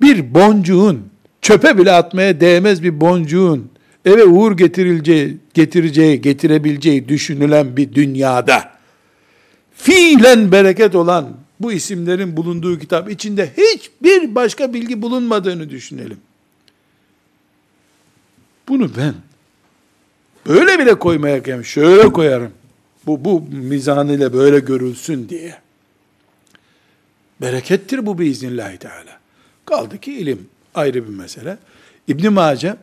Bir 0.00 0.34
boncuğun, 0.34 1.02
çöpe 1.42 1.78
bile 1.78 1.92
atmaya 1.92 2.40
değmez 2.40 2.82
bir 2.82 3.00
boncuğun, 3.00 3.70
eve 4.04 4.24
uğur 4.24 4.56
getirileceği, 4.56 5.36
getireceği, 5.54 6.20
getirebileceği 6.20 7.08
düşünülen 7.08 7.76
bir 7.76 7.94
dünyada, 7.94 8.70
fiilen 9.74 10.52
bereket 10.52 10.94
olan 10.94 11.43
bu 11.60 11.72
isimlerin 11.72 12.36
bulunduğu 12.36 12.78
kitap 12.78 13.10
içinde 13.10 13.52
hiçbir 13.56 14.34
başka 14.34 14.74
bilgi 14.74 15.02
bulunmadığını 15.02 15.70
düşünelim. 15.70 16.18
Bunu 18.68 18.90
ben 18.96 19.14
böyle 20.46 20.78
bile 20.78 20.98
koymaya 20.98 21.38
gelmiş, 21.38 21.68
şöyle 21.68 22.12
koyarım. 22.12 22.52
Bu, 23.06 23.24
bu 23.24 23.40
mizan 23.50 24.08
ile 24.08 24.32
böyle 24.32 24.58
görülsün 24.58 25.28
diye. 25.28 25.58
Berekettir 27.40 28.06
bu 28.06 28.18
biiznillahü 28.18 28.78
teala. 28.78 29.20
Kaldı 29.66 29.98
ki 29.98 30.12
ilim 30.12 30.48
ayrı 30.74 31.08
bir 31.08 31.14
mesele. 31.14 31.58
İbn 32.08 32.32
Mace 32.32 32.76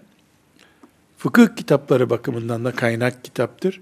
fıkıh 1.18 1.56
kitapları 1.56 2.10
bakımından 2.10 2.66
da 2.66 2.72
kaynak 2.72 3.24
kitaptır. 3.24 3.82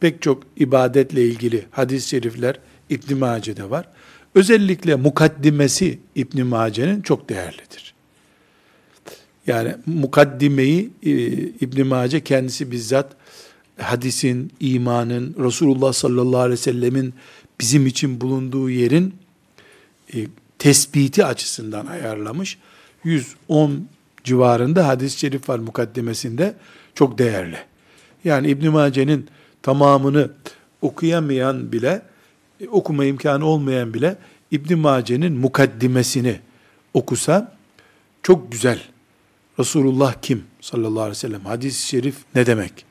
Pek 0.00 0.22
çok 0.22 0.42
ibadetle 0.56 1.22
ilgili 1.22 1.66
hadis-i 1.70 2.08
şerifler 2.08 2.58
İbn 2.90 3.16
Mace'de 3.16 3.70
var. 3.70 3.88
Özellikle 4.34 4.94
mukaddimesi 4.94 5.98
İbn 6.14 6.42
Mace'nin 6.46 7.02
çok 7.02 7.28
değerlidir. 7.28 7.94
Yani 9.46 9.74
mukaddimeyi 9.86 10.90
e, 11.02 11.10
İbn 11.38 11.86
Mace 11.86 12.20
kendisi 12.24 12.70
bizzat 12.70 13.16
hadisin, 13.78 14.52
imanın, 14.60 15.36
Resulullah 15.38 15.92
sallallahu 15.92 16.40
aleyhi 16.40 16.52
ve 16.52 16.62
sellemin 16.62 17.14
bizim 17.60 17.86
için 17.86 18.20
bulunduğu 18.20 18.70
yerin 18.70 19.14
e, 20.14 20.26
tespiti 20.58 21.24
açısından 21.24 21.86
ayarlamış. 21.86 22.58
110 23.04 23.88
civarında 24.24 24.88
hadis-i 24.88 25.18
şerif 25.18 25.48
var 25.48 25.58
mukaddemesinde. 25.58 26.54
Çok 26.94 27.18
değerli. 27.18 27.58
Yani 28.24 28.48
İbn 28.48 28.68
Mace'nin 28.68 29.28
tamamını 29.62 30.30
okuyamayan 30.82 31.72
bile, 31.72 32.02
okuma 32.70 33.04
imkanı 33.04 33.44
olmayan 33.44 33.94
bile 33.94 34.16
İbn 34.50 34.78
Mace'nin 34.78 35.32
mukaddimesini 35.32 36.40
okusa 36.94 37.56
çok 38.22 38.52
güzel. 38.52 38.82
Resulullah 39.58 40.14
kim 40.22 40.44
sallallahu 40.60 41.00
aleyhi 41.00 41.10
ve 41.10 41.14
sellem? 41.14 41.44
Hadis-i 41.44 41.86
şerif 41.86 42.16
ne 42.34 42.46
demek? 42.46 42.84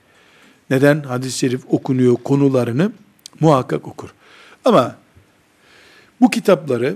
neden 0.69 1.03
hadis-i 1.03 1.37
şerif 1.37 1.61
okunuyor 1.67 2.15
konularını 2.15 2.91
muhakkak 3.39 3.87
okur. 3.87 4.13
Ama 4.65 4.95
bu 6.21 6.29
kitapları 6.29 6.95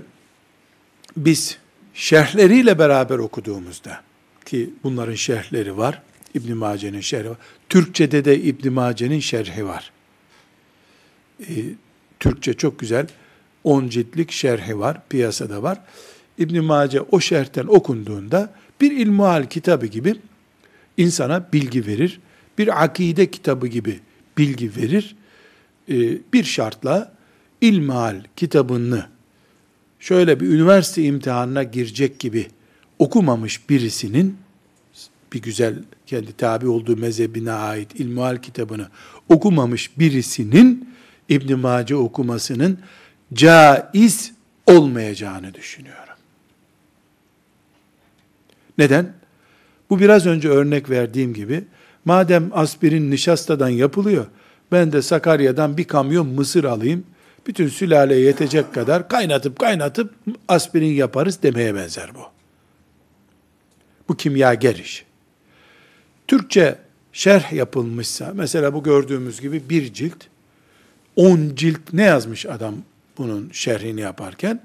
biz 1.16 1.58
şerhleriyle 1.94 2.78
beraber 2.78 3.18
okuduğumuzda 3.18 4.00
ki 4.44 4.70
bunların 4.84 5.14
şerhleri 5.14 5.76
var. 5.76 6.02
İbn 6.34 6.56
Mace'nin 6.56 7.00
şerhi 7.00 7.30
var. 7.30 7.38
Türkçede 7.68 8.24
de 8.24 8.40
İbn 8.40 8.72
Mace'nin 8.72 9.20
şerhi 9.20 9.66
var. 9.66 9.92
Ee, 11.40 11.46
Türkçe 12.20 12.54
çok 12.54 12.78
güzel. 12.78 13.06
10 13.64 13.88
ciltlik 13.88 14.32
şerhi 14.32 14.78
var, 14.78 15.08
piyasada 15.08 15.62
var. 15.62 15.80
İbn 16.38 16.64
Mace 16.64 17.00
o 17.00 17.20
şerhten 17.20 17.66
okunduğunda 17.66 18.54
bir 18.80 18.92
ilmuhal 18.92 19.46
kitabı 19.46 19.86
gibi 19.86 20.16
insana 20.96 21.48
bilgi 21.52 21.86
verir 21.86 22.20
bir 22.58 22.84
akide 22.84 23.30
kitabı 23.30 23.66
gibi 23.66 24.00
bilgi 24.38 24.76
verir. 24.76 25.16
Ee, 25.88 26.18
bir 26.32 26.44
şartla 26.44 27.12
ilmihal 27.60 28.22
kitabını 28.36 29.06
şöyle 29.98 30.40
bir 30.40 30.48
üniversite 30.48 31.02
imtihanına 31.02 31.62
girecek 31.62 32.18
gibi 32.18 32.46
okumamış 32.98 33.68
birisinin 33.70 34.36
bir 35.32 35.42
güzel 35.42 35.74
kendi 36.06 36.32
tabi 36.32 36.68
olduğu 36.68 36.96
mezhebine 36.96 37.52
ait 37.52 38.00
ilmuhal 38.00 38.36
kitabını 38.36 38.88
okumamış 39.28 39.98
birisinin 39.98 40.88
İbn 41.28 41.58
Mace 41.58 41.96
okumasının 41.96 42.78
caiz 43.34 44.32
olmayacağını 44.66 45.54
düşünüyorum. 45.54 46.14
Neden? 48.78 49.12
Bu 49.90 50.00
biraz 50.00 50.26
önce 50.26 50.48
örnek 50.48 50.90
verdiğim 50.90 51.34
gibi 51.34 51.64
Madem 52.04 52.50
aspirin 52.52 53.10
nişastadan 53.10 53.68
yapılıyor, 53.68 54.26
ben 54.72 54.92
de 54.92 55.02
Sakarya'dan 55.02 55.76
bir 55.76 55.84
kamyon 55.84 56.26
mısır 56.26 56.64
alayım, 56.64 57.04
bütün 57.46 57.68
sülaleye 57.68 58.20
yetecek 58.20 58.74
kadar 58.74 59.08
kaynatıp 59.08 59.58
kaynatıp 59.58 60.14
aspirin 60.48 60.92
yaparız 60.92 61.42
demeye 61.42 61.74
benzer 61.74 62.14
bu. 62.14 62.20
Bu 64.08 64.16
kimyager 64.16 64.74
iş. 64.74 65.04
Türkçe 66.26 66.78
şerh 67.12 67.52
yapılmışsa, 67.52 68.32
mesela 68.34 68.74
bu 68.74 68.82
gördüğümüz 68.82 69.40
gibi 69.40 69.68
bir 69.68 69.92
cilt, 69.92 70.24
on 71.18 71.54
cilt 71.54 71.92
ne 71.92 72.02
yazmış 72.02 72.46
adam 72.46 72.74
bunun 73.18 73.50
şerhini 73.52 74.00
yaparken? 74.00 74.60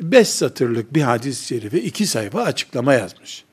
Beş 0.00 0.28
satırlık 0.28 0.94
bir 0.94 1.02
hadis-i 1.02 1.46
şerife 1.46 1.80
iki 1.80 2.06
sayfa 2.06 2.42
açıklama 2.42 2.94
yazmış. 2.94 3.44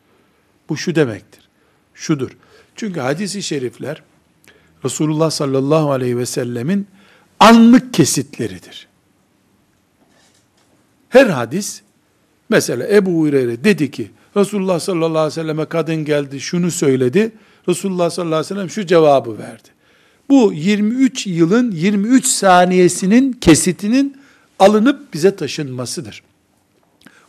Bu 0.69 0.77
şu 0.77 0.95
demektir. 0.95 1.49
Şudur. 1.93 2.31
Çünkü 2.75 2.99
hadisi 2.99 3.43
şerifler 3.43 4.03
Resulullah 4.85 5.31
sallallahu 5.31 5.91
aleyhi 5.91 6.17
ve 6.17 6.25
sellemin 6.25 6.87
anlık 7.39 7.93
kesitleridir. 7.93 8.87
Her 11.09 11.25
hadis 11.25 11.81
mesela 12.49 12.87
Ebu 12.87 13.11
Hureyre 13.11 13.63
dedi 13.63 13.91
ki 13.91 14.11
Resulullah 14.37 14.79
sallallahu 14.79 15.09
aleyhi 15.09 15.27
ve 15.27 15.31
selleme 15.31 15.65
kadın 15.65 16.05
geldi 16.05 16.39
şunu 16.39 16.71
söyledi. 16.71 17.31
Resulullah 17.69 18.09
sallallahu 18.09 18.35
aleyhi 18.35 18.51
ve 18.51 18.55
sellem 18.55 18.69
şu 18.69 18.85
cevabı 18.85 19.37
verdi. 19.37 19.76
Bu 20.29 20.53
23 20.53 21.27
yılın 21.27 21.71
23 21.71 22.25
saniyesinin 22.25 23.33
kesitinin 23.33 24.17
alınıp 24.59 25.13
bize 25.13 25.35
taşınmasıdır. 25.35 26.23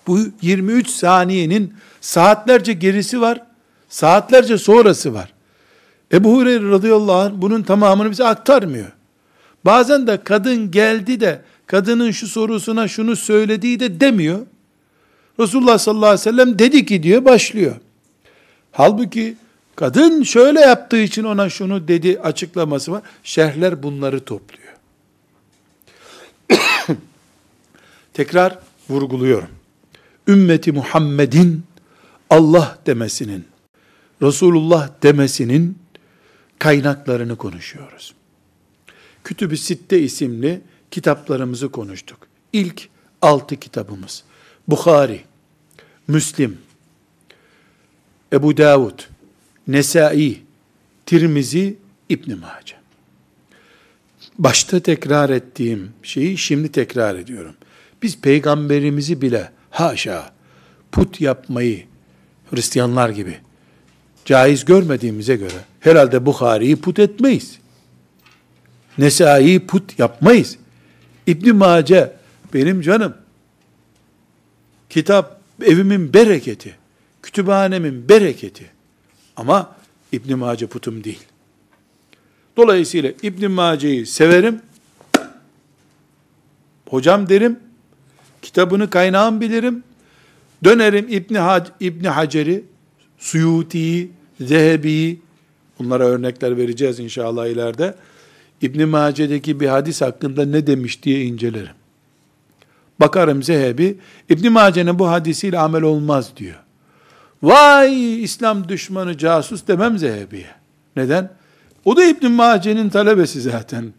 Bu 0.07 0.18
23 0.42 0.88
saniyenin 0.88 1.74
saatlerce 2.01 2.72
gerisi 2.72 3.20
var, 3.20 3.42
saatlerce 3.88 4.59
sonrası 4.59 5.14
var. 5.14 5.32
Ebu 6.12 6.36
Hureyre 6.36 6.70
radıyallahu 6.70 7.16
anh 7.16 7.32
bunun 7.34 7.62
tamamını 7.62 8.11
bize 8.11 8.24
aktarmıyor. 8.24 8.92
Bazen 9.64 10.07
de 10.07 10.20
kadın 10.24 10.70
geldi 10.70 11.20
de 11.20 11.42
kadının 11.66 12.11
şu 12.11 12.26
sorusuna 12.26 12.88
şunu 12.88 13.16
söylediği 13.16 13.80
de 13.80 14.01
demiyor. 14.01 14.46
Resulullah 15.40 15.78
sallallahu 15.78 16.07
aleyhi 16.07 16.20
ve 16.20 16.30
sellem 16.30 16.59
dedi 16.59 16.86
ki 16.86 17.03
diyor 17.03 17.24
başlıyor. 17.24 17.76
Halbuki 18.72 19.36
kadın 19.78 20.22
şöyle 20.22 20.60
yaptığı 20.60 20.98
için 20.98 21.24
ona 21.24 21.50
şunu 21.50 21.88
dedi 21.88 22.20
açıklaması 22.20 22.92
var. 22.92 23.02
Şerhler 23.22 23.82
bunları 23.82 24.24
topluyor. 24.24 24.74
Tekrar 28.12 28.58
vurguluyorum. 28.88 29.48
Ümmeti 30.28 30.72
Muhammed'in 30.72 31.64
Allah 32.30 32.78
demesinin, 32.86 33.44
Resulullah 34.22 34.90
demesinin 35.02 35.78
kaynaklarını 36.58 37.36
konuşuyoruz. 37.36 38.14
Kütüb-i 39.24 39.56
Sitte 39.56 40.00
isimli 40.00 40.60
kitaplarımızı 40.90 41.70
konuştuk. 41.70 42.18
İlk 42.52 42.88
altı 43.22 43.56
kitabımız. 43.56 44.24
Bukhari, 44.68 45.20
Müslim, 46.08 46.58
Ebu 48.32 48.56
Davud, 48.56 49.00
Nesai, 49.68 50.38
Tirmizi, 51.06 51.76
İbn 52.08 52.30
Mace. 52.30 52.74
Başta 54.38 54.80
tekrar 54.80 55.30
ettiğim 55.30 55.90
şeyi 56.02 56.38
şimdi 56.38 56.72
tekrar 56.72 57.14
ediyorum. 57.14 57.54
Biz 58.02 58.20
peygamberimizi 58.20 59.22
bile 59.22 59.50
haşa 59.70 60.32
put 60.92 61.20
yapmayı 61.20 61.84
Hristiyanlar 62.50 63.08
gibi 63.08 63.38
caiz 64.24 64.64
görmediğimize 64.64 65.36
göre 65.36 65.64
herhalde 65.80 66.26
Bukhari'yi 66.26 66.76
put 66.76 66.98
etmeyiz. 66.98 67.58
Nesai'yi 68.98 69.66
put 69.66 69.98
yapmayız. 69.98 70.56
İbn 71.26 71.54
Mace 71.54 72.12
benim 72.54 72.80
canım. 72.80 73.14
Kitap 74.90 75.40
evimin 75.62 76.14
bereketi. 76.14 76.76
Kütüphanemin 77.22 78.08
bereketi. 78.08 78.77
Ama 79.39 79.76
İbn 80.12 80.39
Mace 80.39 80.66
putum 80.66 81.05
değil. 81.05 81.22
Dolayısıyla 82.57 83.12
İbn 83.22 83.51
Mace'yi 83.51 84.07
severim. 84.07 84.61
Hocam 86.89 87.28
derim. 87.28 87.59
Kitabını 88.43 88.91
kaynağım 88.91 89.41
bilirim. 89.41 89.82
Dönerim 90.64 91.07
İbn 91.11 91.34
Hac 91.34 91.68
İbn 91.80 92.05
Hacer'i, 92.05 92.64
Suyuti'yi, 93.18 94.11
Zehebi'yi 94.41 95.20
bunlara 95.78 96.05
örnekler 96.05 96.57
vereceğiz 96.57 96.99
inşallah 97.01 97.47
ileride. 97.47 97.95
İbn 98.62 98.89
Mace'deki 98.89 99.61
bir 99.61 99.66
hadis 99.66 100.01
hakkında 100.01 100.45
ne 100.45 100.66
demiş 100.66 101.03
diye 101.03 101.24
incelerim. 101.24 101.74
Bakarım 103.01 103.43
Zehebi, 103.43 103.99
İbn 104.28 104.53
Mace'nin 104.53 104.99
bu 104.99 105.09
hadisiyle 105.09 105.59
amel 105.59 105.82
olmaz 105.82 106.32
diyor. 106.36 106.67
Vay 107.43 108.22
İslam 108.24 108.68
düşmanı 108.68 109.18
casus 109.18 109.66
demem 109.66 109.99
Zehebi'ye. 109.99 110.51
Neden? 110.97 111.30
O 111.84 111.97
da 111.97 112.05
İbn 112.05 112.30
Mace'nin 112.30 112.89
talebesi 112.89 113.41
zaten. 113.41 113.93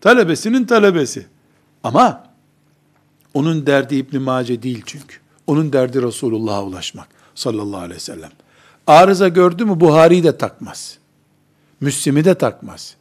Talebesinin 0.00 0.64
talebesi. 0.64 1.26
Ama 1.82 2.24
onun 3.34 3.66
derdi 3.66 3.96
İbn 3.96 4.18
Mace 4.18 4.62
değil 4.62 4.82
çünkü. 4.86 5.16
Onun 5.46 5.72
derdi 5.72 6.02
Resulullah'a 6.02 6.64
ulaşmak 6.64 7.08
sallallahu 7.34 7.80
aleyhi 7.80 7.94
ve 7.94 8.00
sellem. 8.00 8.30
Arıza 8.86 9.28
gördü 9.28 9.64
mü 9.64 9.80
Buhari'yi 9.80 10.24
de 10.24 10.38
takmaz. 10.38 10.98
Müslim'i 11.80 12.24
de 12.24 12.34
takmaz. 12.34 12.96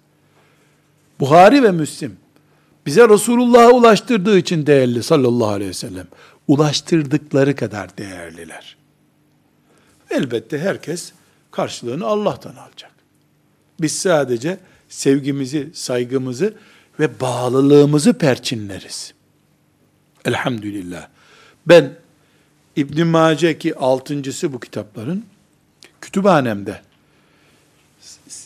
Buhari 1.19 1.63
ve 1.63 1.71
Müslim 1.71 2.17
bize 2.85 3.09
Resulullah'a 3.09 3.71
ulaştırdığı 3.71 4.37
için 4.37 4.65
değerli 4.65 5.03
sallallahu 5.03 5.49
aleyhi 5.49 5.69
ve 5.69 5.73
sellem. 5.73 6.07
Ulaştırdıkları 6.47 7.55
kadar 7.55 7.97
değerliler. 7.97 8.77
Elbette 10.09 10.59
herkes 10.59 11.11
karşılığını 11.51 12.05
Allah'tan 12.05 12.55
alacak. 12.55 12.91
Biz 13.81 13.99
sadece 13.99 14.57
sevgimizi, 14.89 15.69
saygımızı 15.73 16.53
ve 16.99 17.19
bağlılığımızı 17.19 18.13
perçinleriz. 18.13 19.13
Elhamdülillah. 20.25 21.07
Ben 21.65 21.93
İbn 22.75 23.07
Mace 23.07 23.57
ki 23.57 23.75
altıncısı 23.75 24.53
bu 24.53 24.59
kitapların 24.59 25.25
kütüphanemde 26.01 26.81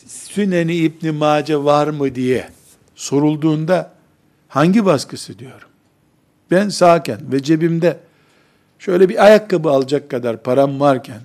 Süneni 0.06 0.74
İbn 0.74 1.14
Mace 1.14 1.56
var 1.56 1.88
mı 1.88 2.14
diye 2.14 2.50
sorulduğunda 2.94 3.92
hangi 4.48 4.84
baskısı 4.84 5.38
diyorum. 5.38 5.68
Ben 6.50 6.68
sağken 6.68 7.32
ve 7.32 7.42
cebimde 7.42 8.00
şöyle 8.78 9.08
bir 9.08 9.24
ayakkabı 9.24 9.70
alacak 9.70 10.10
kadar 10.10 10.42
param 10.42 10.80
varken 10.80 11.20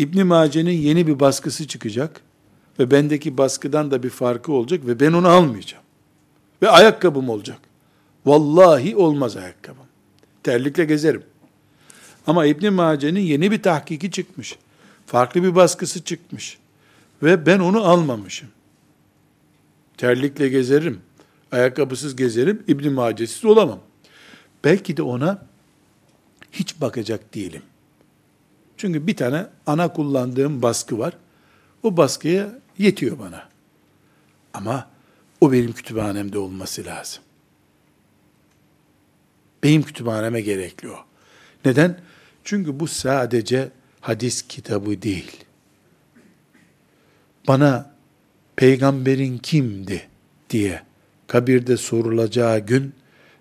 İbn 0.00 0.26
Mace'nin 0.26 0.70
yeni 0.70 1.06
bir 1.06 1.20
baskısı 1.20 1.66
çıkacak 1.66 2.20
ve 2.78 2.90
bendeki 2.90 3.38
baskıdan 3.38 3.90
da 3.90 4.02
bir 4.02 4.10
farkı 4.10 4.52
olacak 4.52 4.86
ve 4.86 5.00
ben 5.00 5.12
onu 5.12 5.28
almayacağım. 5.28 5.84
Ve 6.62 6.68
ayakkabım 6.68 7.28
olacak. 7.28 7.58
Vallahi 8.26 8.96
olmaz 8.96 9.36
ayakkabım. 9.36 9.86
Terlikle 10.42 10.84
gezerim. 10.84 11.22
Ama 12.26 12.46
İbn 12.46 12.72
Mace'nin 12.72 13.20
yeni 13.20 13.50
bir 13.50 13.62
tahkiki 13.62 14.10
çıkmış. 14.10 14.58
Farklı 15.06 15.42
bir 15.42 15.54
baskısı 15.54 16.04
çıkmış. 16.04 16.58
Ve 17.22 17.46
ben 17.46 17.58
onu 17.58 17.84
almamışım. 17.84 18.48
Terlikle 19.96 20.48
gezerim. 20.48 21.00
Ayakkabısız 21.52 22.16
gezerim. 22.16 22.62
İbn 22.68 22.90
Mace'siz 22.90 23.44
olamam. 23.44 23.80
Belki 24.64 24.96
de 24.96 25.02
ona 25.02 25.46
hiç 26.52 26.80
bakacak 26.80 27.34
değilim. 27.34 27.62
Çünkü 28.80 29.06
bir 29.06 29.16
tane 29.16 29.46
ana 29.66 29.92
kullandığım 29.92 30.62
baskı 30.62 30.98
var. 30.98 31.16
O 31.82 31.96
baskıya 31.96 32.58
yetiyor 32.78 33.18
bana. 33.18 33.48
Ama 34.54 34.90
o 35.40 35.52
benim 35.52 35.72
kütüphanemde 35.72 36.38
olması 36.38 36.84
lazım. 36.84 37.22
Benim 39.62 39.82
kütüphaneme 39.82 40.40
gerekli 40.40 40.88
o. 40.90 40.96
Neden? 41.64 42.00
Çünkü 42.44 42.80
bu 42.80 42.86
sadece 42.86 43.70
hadis 44.00 44.42
kitabı 44.42 45.02
değil. 45.02 45.44
Bana 47.48 47.94
peygamberin 48.56 49.38
kimdi 49.38 50.08
diye 50.50 50.82
kabirde 51.26 51.76
sorulacağı 51.76 52.58
gün 52.58 52.94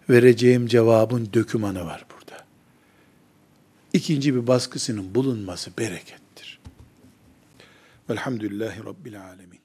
vereceğim 0.10 0.68
cevabın 0.68 1.30
dökümanı 1.34 1.86
var. 1.86 2.09
İkinci 3.94 4.36
bir 4.36 4.48
baskısının 4.48 5.16
bulunması 5.16 5.78
berekettir. 5.78 6.60
Velhamdülillahi 8.10 8.86
Rabbil 8.86 9.22
Alemin. 9.22 9.60